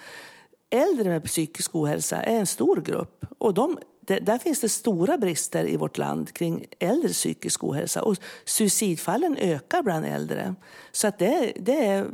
[0.70, 5.18] Äldre med psykisk ohälsa är en stor grupp och de det, där finns det stora
[5.18, 8.03] brister i vårt land kring äldre psykisk ohälsa.
[8.03, 10.55] Och suicidfallen ökar bland äldre.
[10.91, 12.07] Så att det, det, är,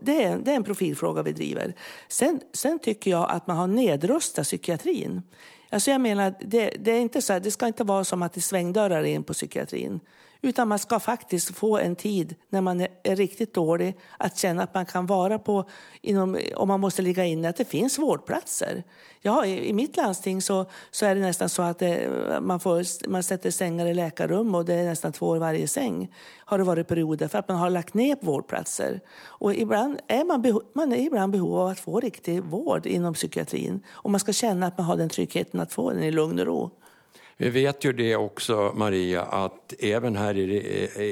[0.00, 1.74] det, är, det är en profilfråga vi driver.
[2.08, 5.22] Sen, sen tycker jag att man har nedrustat psykiatrin.
[5.70, 8.32] Alltså jag menar, det, det, är inte så här, det ska inte vara som att
[8.32, 10.00] det är svängdörrar in på psykiatrin.
[10.42, 14.74] Utan man ska faktiskt få en tid när man är riktigt dålig att känna att
[14.74, 15.64] man kan vara på,
[16.02, 18.84] inom, om man måste ligga inne, att det finns vårdplatser.
[19.20, 22.10] Ja, i, i mitt landsting så, så är det nästan så att det,
[22.40, 26.14] man, får, man sätter sängar i läkarrum och det är nästan två i varje säng.
[26.38, 29.00] Har det varit perioder för att man har lagt ner vårdplatser.
[29.24, 33.14] Och ibland är man, beho, man är ibland behov av att få riktig vård inom
[33.14, 33.82] psykiatrin.
[33.90, 36.46] Och man ska känna att man har den tryggheten att få den i lugn och
[36.46, 36.70] ro.
[37.40, 40.52] Vi vet ju det också, Maria, att även här i,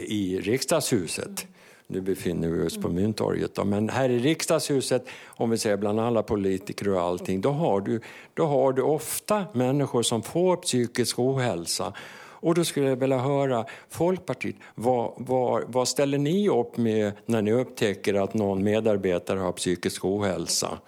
[0.08, 1.46] i riksdagshuset
[1.86, 3.54] nu befinner vi oss på Mynttorget.
[3.54, 3.64] Då.
[3.64, 8.00] Men här i riksdagshuset, om vi säger bland alla politiker och allting, då har du,
[8.34, 11.92] då har du ofta människor som får psykisk ohälsa.
[12.20, 17.42] Och då skulle jag vilja höra, Folkpartiet, vad, vad, vad ställer ni upp med när
[17.42, 20.78] ni upptäcker att någon medarbetare har psykisk ohälsa?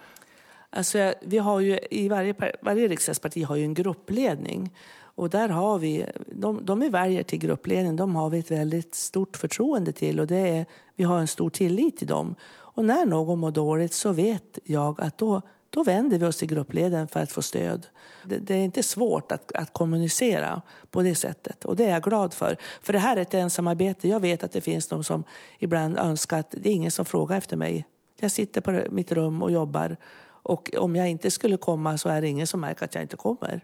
[0.69, 4.71] Alltså, vi har ju, i varje, varje riksdagsparti har ju en gruppledning.
[5.15, 8.95] Och där har vi, de, de vi väljer till gruppledning, de har vi ett väldigt
[8.95, 12.35] stort förtroende till och det är, vi har en stor tillit till dem.
[12.51, 16.47] Och när någon mår dåligt så vet jag att då, då vänder vi oss till
[16.47, 17.87] gruppledaren för att få stöd.
[18.23, 22.03] Det, det, är inte svårt att, att kommunicera på det sättet och det är jag
[22.03, 22.57] glad för.
[22.81, 24.07] För det här är ett ensamarbete.
[24.07, 25.23] Jag vet att det finns de som
[25.59, 27.85] ibland önskar att det är ingen som frågar efter mig.
[28.19, 29.97] Jag sitter på mitt rum och jobbar
[30.43, 33.17] och om jag inte skulle komma så är det ingen som märker att jag inte
[33.17, 33.61] kommer.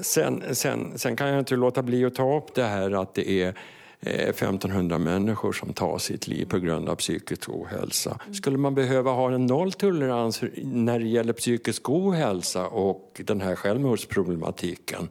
[0.00, 3.42] Sen, sen, sen kan jag inte låta bli att ta upp det här att det
[3.42, 3.54] är
[4.00, 8.18] 1500 människor som tar sitt liv på grund av psykisk ohälsa.
[8.32, 15.08] Skulle man behöva ha en nolltolerans när det gäller psykisk ohälsa och den här självmordsproblematiken?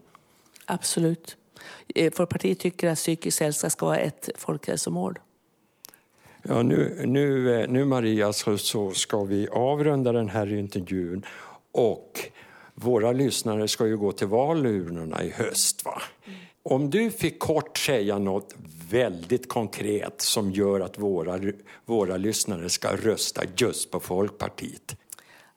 [0.65, 1.37] Absolut.
[2.13, 5.19] Folkpartiet tycker att psykisk hälsa ska vara ett folkhälsomål.
[6.43, 11.25] Ja, nu, nu, eh, nu Maria så, så ska vi avrunda den här intervjun
[11.71, 12.19] och
[12.75, 15.85] våra lyssnare ska ju gå till valurnorna i höst.
[15.85, 16.01] Va?
[16.63, 18.55] Om du fick kort säga något
[18.89, 21.39] väldigt konkret som gör att våra,
[21.85, 24.95] våra lyssnare ska rösta just på Folkpartiet.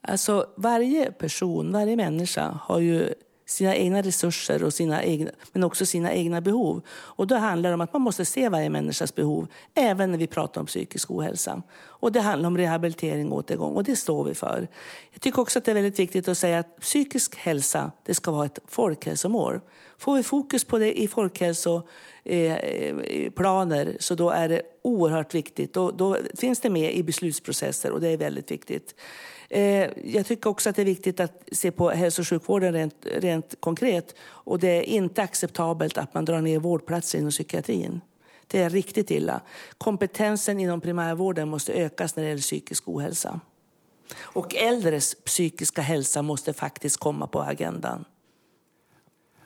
[0.00, 3.14] Alltså varje person, varje människa har ju
[3.46, 6.82] sina egna resurser och sina egna, men också sina egna behov.
[6.90, 10.26] Och då handlar det om att man måste se varje människas behov, även när vi
[10.26, 11.62] pratar om psykisk ohälsa.
[11.78, 14.68] Och det handlar om rehabilitering och återgång och det står vi för.
[15.12, 18.30] Jag tycker också att det är väldigt viktigt att säga att psykisk hälsa, det ska
[18.30, 19.60] vara ett folkhälsomål.
[19.98, 25.74] Får vi fokus på det i folkhälsoplaner eh, eh, så då är det oerhört viktigt.
[25.74, 28.94] Då, då finns det med i beslutsprocesser och det är väldigt viktigt.
[29.48, 33.06] Eh, jag tycker också att det är viktigt att se på hälso och sjukvården rent,
[33.16, 34.14] rent konkret.
[34.20, 38.00] Och det är inte acceptabelt att man drar ner vårdplatser inom psykiatrin.
[38.46, 39.40] Det är riktigt illa.
[39.78, 43.40] Kompetensen inom primärvården måste ökas när det gäller psykisk ohälsa.
[44.18, 48.04] Och äldres psykiska hälsa måste faktiskt komma på agendan.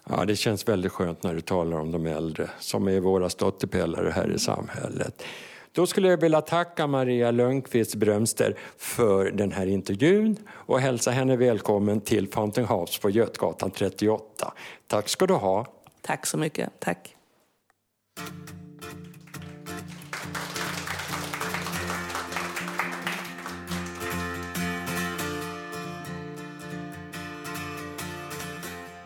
[0.09, 4.11] Ja, det känns väldigt skönt när du talar om de äldre som är våra stöttepelare
[4.11, 5.23] här i samhället.
[5.73, 11.37] Då skulle jag vilja tacka Maria Lönnqvist Brömster för den här intervjun och hälsa henne
[11.37, 14.53] välkommen till Fountain House på Götgatan 38.
[14.87, 15.67] Tack ska du ha.
[16.03, 16.71] Tack så mycket.
[16.79, 17.17] Tack.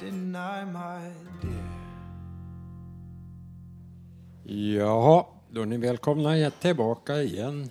[0.01, 1.13] Deny my
[1.43, 1.65] dear.
[4.45, 7.71] Ja, då är ni välkomna tillbaka igen.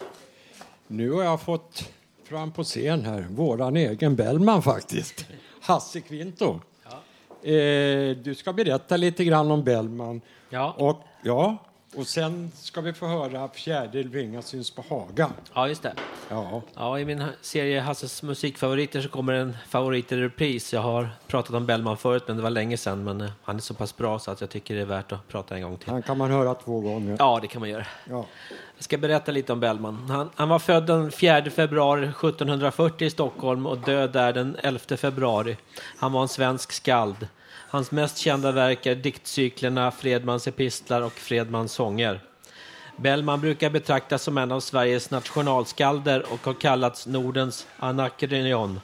[0.88, 1.89] Nu har jag fått
[2.23, 5.25] fram på scen här våran egen Bellman faktiskt,
[5.61, 6.59] Hasse Kvinto.
[7.41, 10.21] Eh, du ska berätta lite grann om Bellman.
[10.49, 10.75] Ja.
[10.77, 11.57] Och, ja,
[11.95, 15.29] och sen ska vi få höra Fjärde Vinga syns på Haga.
[15.53, 15.93] Ja, just det.
[16.29, 16.61] Ja.
[16.75, 20.73] Ja, I min serie Hasses musikfavoriter så kommer en favorit i repris.
[20.73, 23.03] Jag har pratat om Bellman förut, men det var länge sedan.
[23.03, 25.27] Men eh, han är så pass bra så att jag tycker det är värt att
[25.27, 25.89] prata en gång till.
[25.89, 27.15] Han kan man höra två gånger.
[27.19, 27.85] Ja, det kan man göra.
[28.09, 28.25] Ja.
[28.77, 30.09] Jag ska berätta lite om Bellman.
[30.09, 34.79] Han, han var född den 4 februari 1740 i Stockholm och död där den 11
[34.97, 35.57] februari.
[35.97, 37.27] Han var en svensk skald.
[37.74, 42.19] Hans mest kända verk är diktcyklerna Fredmans epistlar och Fredmans sånger.
[42.97, 48.80] Bellman brukar betraktas som en av Sveriges nationalskalder och har kallats Nordens Anakreon.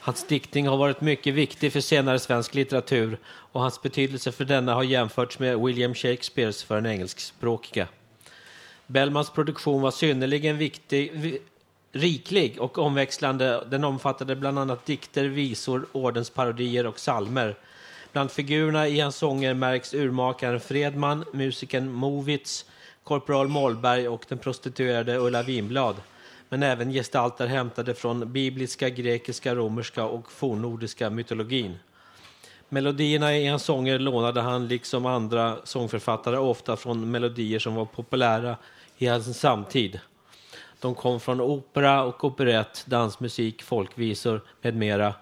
[0.00, 4.74] Hans diktning har varit mycket viktig för senare svensk litteratur och hans betydelse för denna
[4.74, 7.88] har jämförts med William Shakespeares för den engelskspråkiga.
[8.86, 11.38] Bellmans produktion var synnerligen viktig,
[11.92, 13.64] riklig och omväxlande.
[13.70, 17.56] Den omfattade bland annat dikter, visor, ordensparodier och salmer.
[18.12, 22.64] Bland figurerna i hans sånger märks urmakaren Fredman, musikern Movitz,
[23.04, 25.96] korporal Mollberg och den prostituerade Ulla Winblad.
[26.48, 31.78] Men även gestalter hämtade från bibliska, grekiska, romerska och fornnordiska mytologin.
[32.68, 38.56] Melodierna i hans sånger lånade han, liksom andra sångförfattare, ofta från melodier som var populära
[38.98, 40.00] i hans samtid.
[40.80, 45.14] De kom från opera och operett, dansmusik, folkvisor med mera.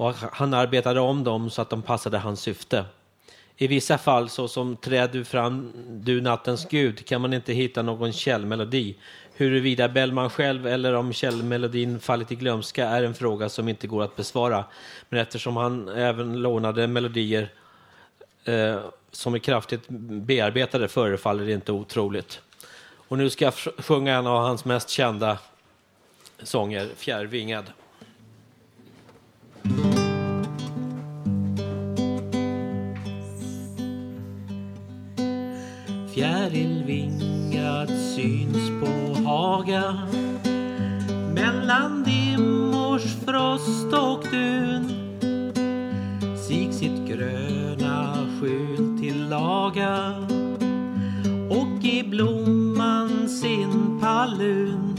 [0.00, 2.84] Och han arbetade om dem så att de passade hans syfte.
[3.56, 8.12] I vissa fall, såsom Träd du fram, du nattens gud, kan man inte hitta någon
[8.12, 8.96] källmelodi.
[9.34, 14.02] Huruvida Bellman själv eller om källmelodin fallit i glömska är en fråga som inte går
[14.02, 14.64] att besvara.
[15.08, 17.52] Men eftersom han även lånade melodier
[18.44, 18.80] eh,
[19.10, 22.40] som är kraftigt bearbetade förefaller det inte otroligt.
[23.08, 25.38] Och nu ska jag sjunga en av hans mest kända
[26.42, 27.72] sånger, Fjärrvingad.
[36.14, 40.08] Fjärilvingad syns på Haga
[41.34, 45.00] mellan dimmors frost och dun
[46.50, 50.14] sig sitt gröna skjul till laga
[51.50, 54.89] och i blomman sin palun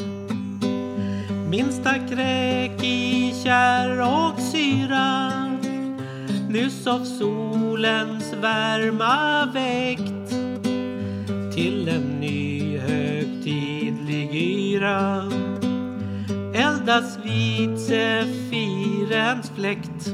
[1.51, 5.31] minsta kräk i kärr och syra.
[6.49, 10.29] Nyss av solens värma väckt
[11.55, 15.31] till en ny högtidlig yra.
[16.53, 20.07] Eldas vid sefirens fläkt.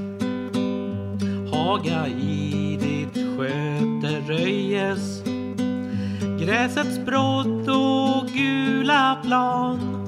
[1.51, 5.23] Haga i ditt sköte röjes.
[6.39, 10.06] Gräsets brott och gula plan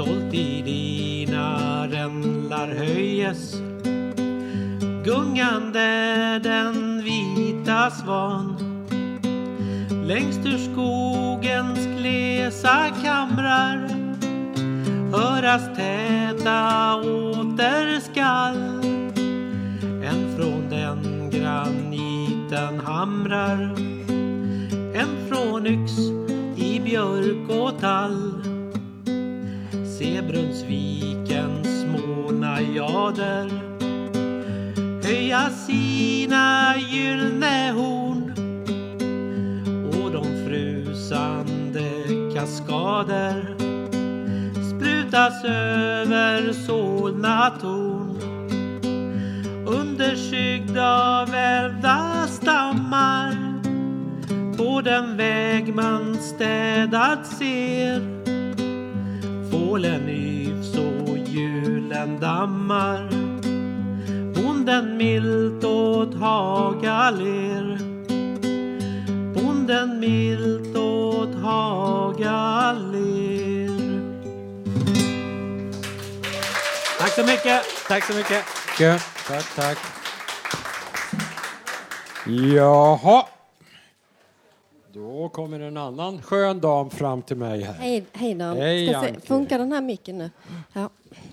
[0.00, 3.54] stolt i dina rännlar höjes
[5.04, 8.56] gungande den vita svan
[10.04, 13.88] Längst ur skogens glesa kamrar
[15.12, 18.56] höras täta återskall.
[20.04, 23.74] En från den graniten hamrar,
[24.94, 25.92] en från yx
[26.56, 28.49] i björk och tall.
[30.20, 33.50] Med Brunnsvikens små najader.
[35.04, 38.32] Höja sina gyllne horn
[39.92, 41.90] och de frusande
[42.34, 43.56] kaskader.
[44.70, 48.16] Sprutas över Solna torn.
[49.66, 53.36] Underskyggd av älvda stammar.
[54.56, 58.19] På den väg man städat ser.
[59.70, 63.08] Solen yvs och julen dammar
[64.34, 67.78] Bonden milt åt Haga ler
[69.34, 73.70] Bonden milt åt Haga ler
[76.98, 77.62] Tack så mycket.
[77.88, 78.44] Tack så mycket.
[78.78, 79.54] Tack, tack.
[79.56, 79.78] tack.
[82.26, 83.39] Jaha.
[84.92, 87.72] Då kommer en annan skön dam fram till mig här.
[87.72, 88.56] Hej, hej Dan.
[88.56, 89.20] Hej, Ska se, Anke.
[89.20, 90.30] funkar den här micken nu?
[90.72, 90.90] Ja.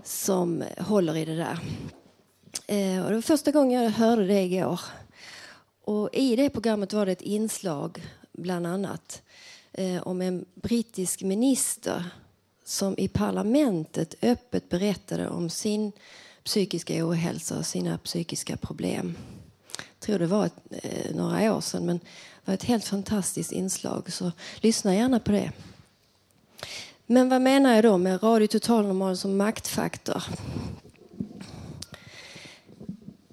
[0.02, 1.58] som håller i det där.
[2.66, 4.80] Eh, och det var första gången jag hörde det igår.
[5.84, 8.02] Och I det programmet var det ett inslag,
[8.32, 9.22] bland annat,
[9.72, 12.04] eh, om en brittisk minister
[12.64, 15.92] som i parlamentet öppet berättade om sin
[16.44, 19.16] psykiska ohälsa och sina psykiska problem.
[20.02, 22.04] Jag tror det var ett, eh, några år sedan, men det
[22.44, 24.12] var ett helt fantastiskt inslag.
[24.12, 25.52] Så lyssna gärna på det.
[27.06, 30.22] Men vad menar jag då med Radio Total Normal som maktfaktor?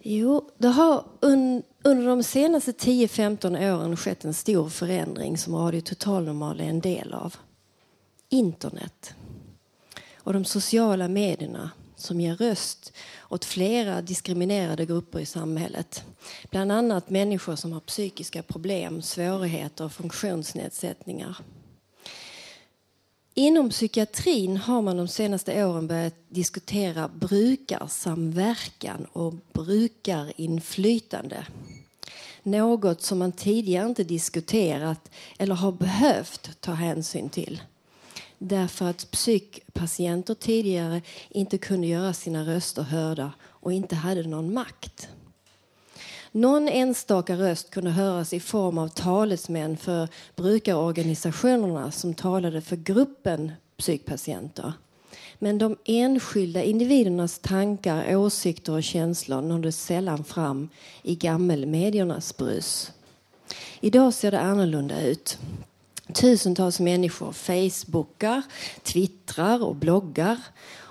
[0.01, 5.81] Jo, det har un, under de senaste 10-15 åren skett en stor förändring som Radio
[5.81, 7.35] Total Normal är en del av.
[8.29, 9.13] Internet
[10.15, 12.93] och de sociala medierna som ger röst
[13.29, 16.03] åt flera diskriminerade grupper i samhället.
[16.49, 21.37] Bland annat människor som har psykiska problem, svårigheter och funktionsnedsättningar.
[23.33, 31.45] Inom psykiatrin har man de senaste åren börjat diskutera brukarsamverkan och brukarinflytande.
[32.43, 37.61] Något som man tidigare inte diskuterat eller har behövt ta hänsyn till.
[38.41, 45.09] Därför att psykpatienter tidigare inte kunde göra sina röster hörda och inte hade någon makt.
[46.31, 53.51] Någon enstaka röst kunde höras i form av talesmän för brukarorganisationerna som talade för gruppen
[53.77, 54.73] psykpatienter.
[55.39, 60.69] Men de enskilda individernas tankar, åsikter och känslor nådde sällan fram
[61.03, 62.91] i gammelmediernas brus.
[63.81, 65.39] Idag ser det annorlunda ut.
[66.13, 68.41] Tusentals människor facebookar,
[68.83, 70.37] twittrar och bloggar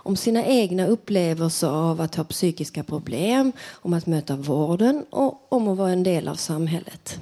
[0.09, 5.69] om sina egna upplevelser av att ha psykiska problem, om att möta vården och om
[5.69, 7.19] att vara en del av samhället.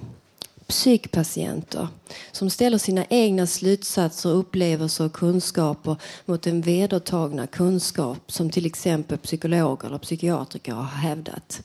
[0.66, 1.88] Psykpatienter
[2.32, 9.18] som ställer sina egna slutsatser, upplevelser och kunskaper mot den vedertagna kunskap som till exempel
[9.18, 11.62] psykologer eller psykiatriker har hävdat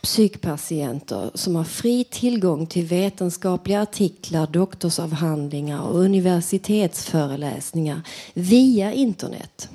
[0.00, 8.00] psykpatienter som har fri tillgång till vetenskapliga artiklar, doktorsavhandlingar och universitetsföreläsningar
[8.34, 9.68] via internet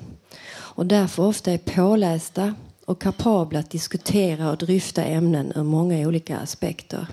[0.80, 6.38] och därför ofta är pålästa och kapabla att diskutera och dryfta ämnen ur många olika
[6.38, 7.06] aspekter.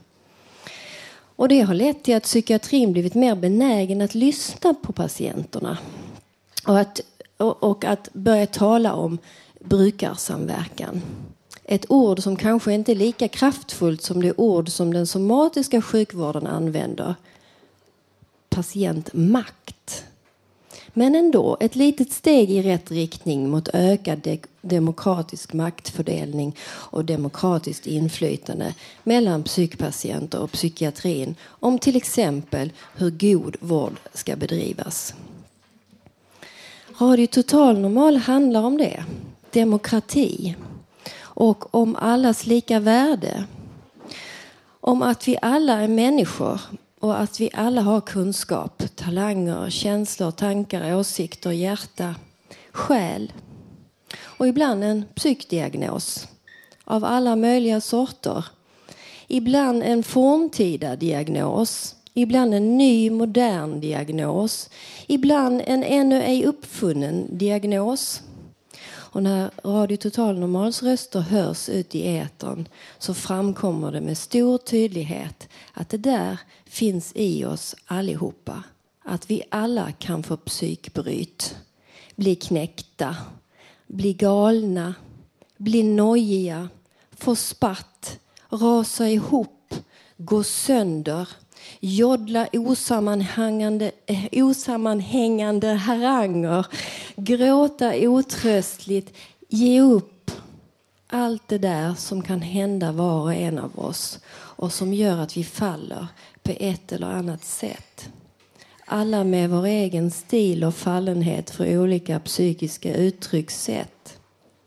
[1.36, 5.78] Och det har lett till att psykiatrin blivit mer benägen att lyssna på patienterna
[6.68, 7.02] och att,
[7.38, 9.18] och, och att börja tala om
[9.60, 11.02] brukarsamverkan.
[11.70, 16.48] Ett ord som kanske inte är lika kraftfullt som det ord som den somatiska sjukvården
[16.48, 17.16] använder.
[18.50, 20.04] Patientmakt.
[20.94, 27.88] Men ändå ett litet steg i rätt riktning mot ökad de demokratisk maktfördelning och demokratiskt
[27.88, 35.14] inflytande mellan psykpatienter och psykiatrin om till exempel hur god vård ska bedrivas.
[37.00, 39.04] Radio Total Normal handlar om det.
[39.52, 40.56] Demokrati
[41.40, 43.44] och om allas lika värde.
[44.82, 46.62] Om att vi alla är människor
[47.00, 52.16] och att vi alla har kunskap, talanger, känslor, tankar, åsikter, hjärta,
[52.72, 53.34] själ
[54.22, 56.28] och ibland en psykdiagnos
[56.84, 58.46] av alla möjliga sorter.
[59.28, 64.70] Ibland en forntida diagnos, ibland en ny modern diagnos,
[65.08, 68.22] ibland en ännu ej uppfunnen diagnos.
[69.10, 72.68] Och när Radio Total Normals röster hörs ut i etern
[73.00, 78.64] så framkommer det med stor tydlighet att det där finns i oss allihopa.
[79.04, 81.56] Att vi alla kan få psykbryt,
[82.16, 83.16] bli knäckta,
[83.88, 84.96] bli galna,
[85.58, 86.70] bli nojiga,
[87.12, 89.74] få spatt, rasa ihop,
[90.18, 91.30] gå sönder,
[91.80, 96.66] joddla osammanhängande, eh, osammanhängande haranger,
[97.16, 99.14] gråta otröstligt,
[99.50, 100.32] ge upp.
[101.10, 105.38] Allt det där som kan hända var och en av oss och som gör att
[105.38, 106.08] vi faller
[106.44, 108.10] på ett eller annat sätt.
[108.86, 114.20] Alla med vår egen stil och fallenhet för olika psykiska uttryckssätt.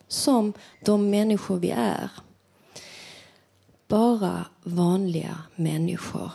[0.09, 0.53] Som
[0.85, 2.11] de människor vi är.
[3.89, 6.31] Bara vanliga människor.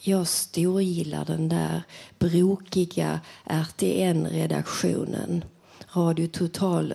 [0.00, 1.82] Jag storgillar den där
[2.18, 5.44] brokiga RTN-redaktionen.
[5.92, 6.94] Radio Total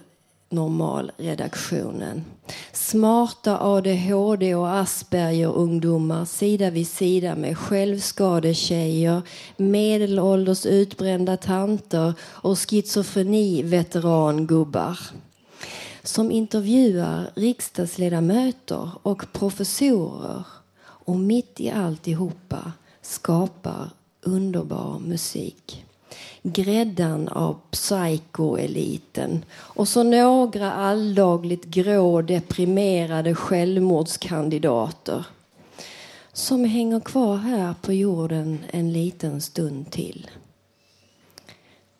[0.49, 2.25] Normal-redaktionen.
[2.73, 9.21] Smarta ADHD och Asperger-ungdomar sida vid sida med självskadetjejer,
[9.57, 14.97] medelålders utbrända tanter och schizofreni-veterangubbar
[16.03, 20.43] som intervjuar riksdagsledamöter och professorer
[20.83, 22.71] och mitt i alltihopa
[23.11, 23.89] skapar
[24.21, 25.85] underbar musik.
[26.43, 35.25] Gräddan av psykoeliten och så några alldagligt grå deprimerade självmordskandidater
[36.33, 40.29] som hänger kvar här på jorden en liten stund till.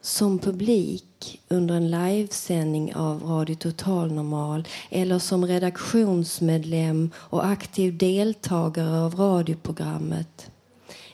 [0.02, 9.00] Som publik under en livesändning av Radio Total Normal eller som redaktionsmedlem och aktiv deltagare
[9.00, 10.51] av radioprogrammet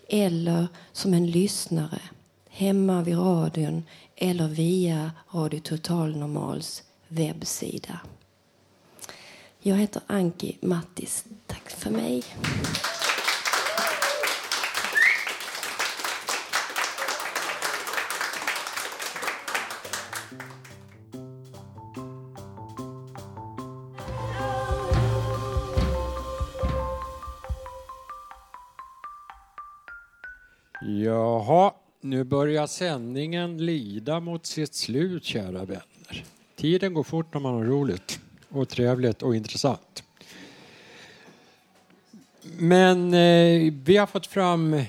[0.10, 2.02] eller som en lyssnare
[2.50, 3.84] hemma vid radion
[4.16, 8.00] eller via Radio Total Normals webbsida.
[9.60, 11.26] Jag heter Anki Mattis.
[11.48, 12.24] Tack för mig.
[32.02, 36.24] Nu börjar sändningen lida mot sitt slut, kära vänner.
[36.56, 38.20] Tiden går fort när man har roligt
[38.50, 40.04] och trevligt och intressant.
[42.60, 44.82] Men eh, vi har fått fram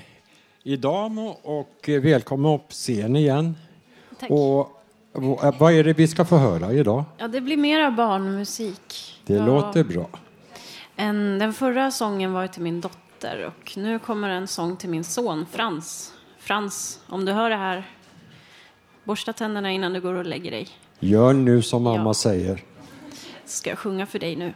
[0.63, 3.55] Idamo och eh, välkommen upp scen igen.
[4.19, 4.29] Tack.
[4.31, 4.81] Och
[5.13, 7.03] v- vad är det vi ska få höra idag?
[7.17, 9.15] Ja, det blir mera barnmusik.
[9.25, 9.45] Det Ja.
[9.45, 10.09] låter bra.
[10.95, 14.89] En, den förra sången var ju till min dotter och nu kommer en sång till
[14.89, 16.13] min son Frans.
[16.53, 17.83] Frans, om du hör det här,
[19.03, 20.67] borsta tänderna innan du går och lägger dig.
[20.99, 22.13] Gör nu som mamma Ja.
[22.13, 22.63] säger.
[23.45, 24.53] Ska jag sjunga för dig nu.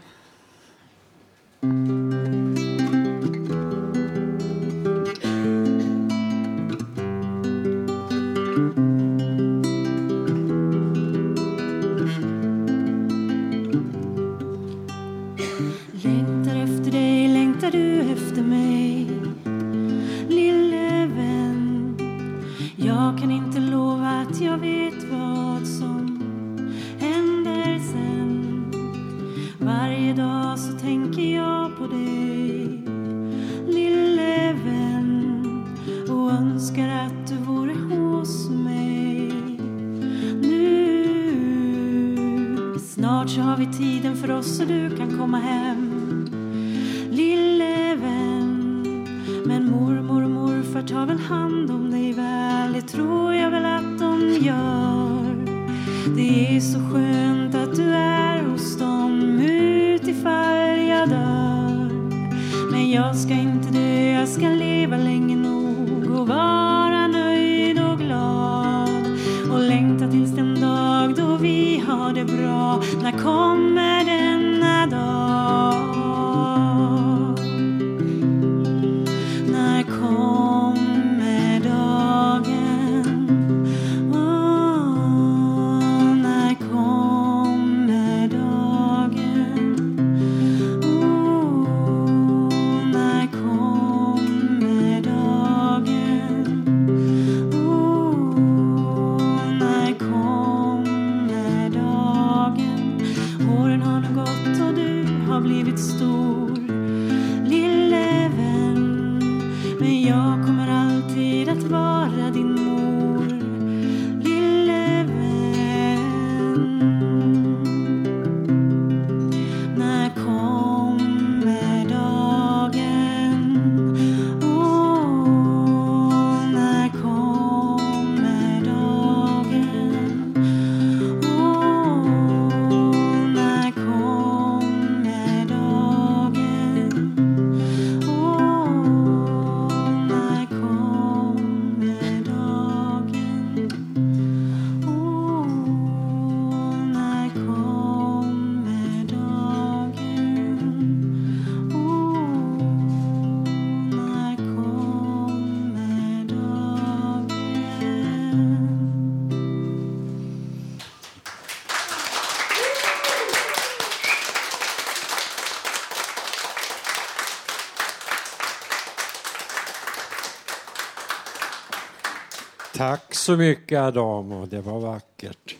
[173.23, 175.55] Så mycket Adamo, det var vackert.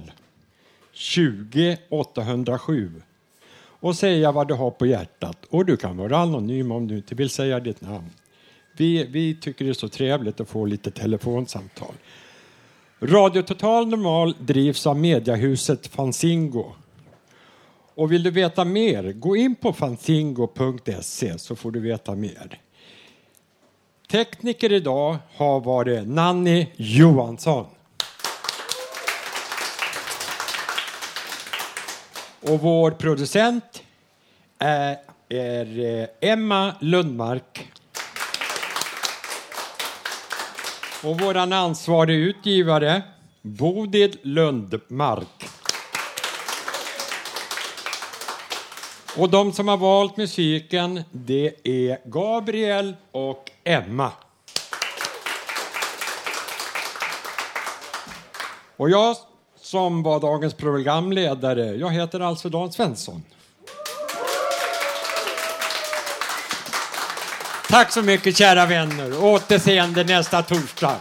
[0.93, 3.01] 20 807
[3.80, 5.45] och säga vad du har på hjärtat.
[5.49, 8.09] Och du kan vara anonym om du inte vill säga ditt namn.
[8.78, 11.93] Vi, vi tycker det är så trevligt att få lite telefonsamtal.
[12.99, 16.65] Radio Total Normal drivs av mediehuset Fanzingo.
[17.95, 22.61] Och vill du veta mer, gå in på fanzingo.se så får du veta mer.
[24.12, 27.66] Tekniker idag har varit Nanny Johansson.
[32.41, 33.84] Och vår producent
[34.60, 34.97] är,
[35.30, 37.72] är eh, Emma Lundmark.
[41.03, 43.01] Och vår ansvarig utgivare
[43.41, 45.45] Bodil Lundmark.
[49.18, 54.11] Och de som har valt musiken det är Gabriel och Emma.
[58.78, 59.15] Och jag
[59.61, 63.24] som var dagens programledare, jag heter alltså Dan Svensson.
[67.70, 69.24] Tack så mycket kära vänner.
[69.24, 70.95] Återseende nästa torsdag.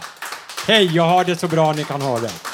[0.67, 2.46] Hej och ha det så bra ni kan ha det.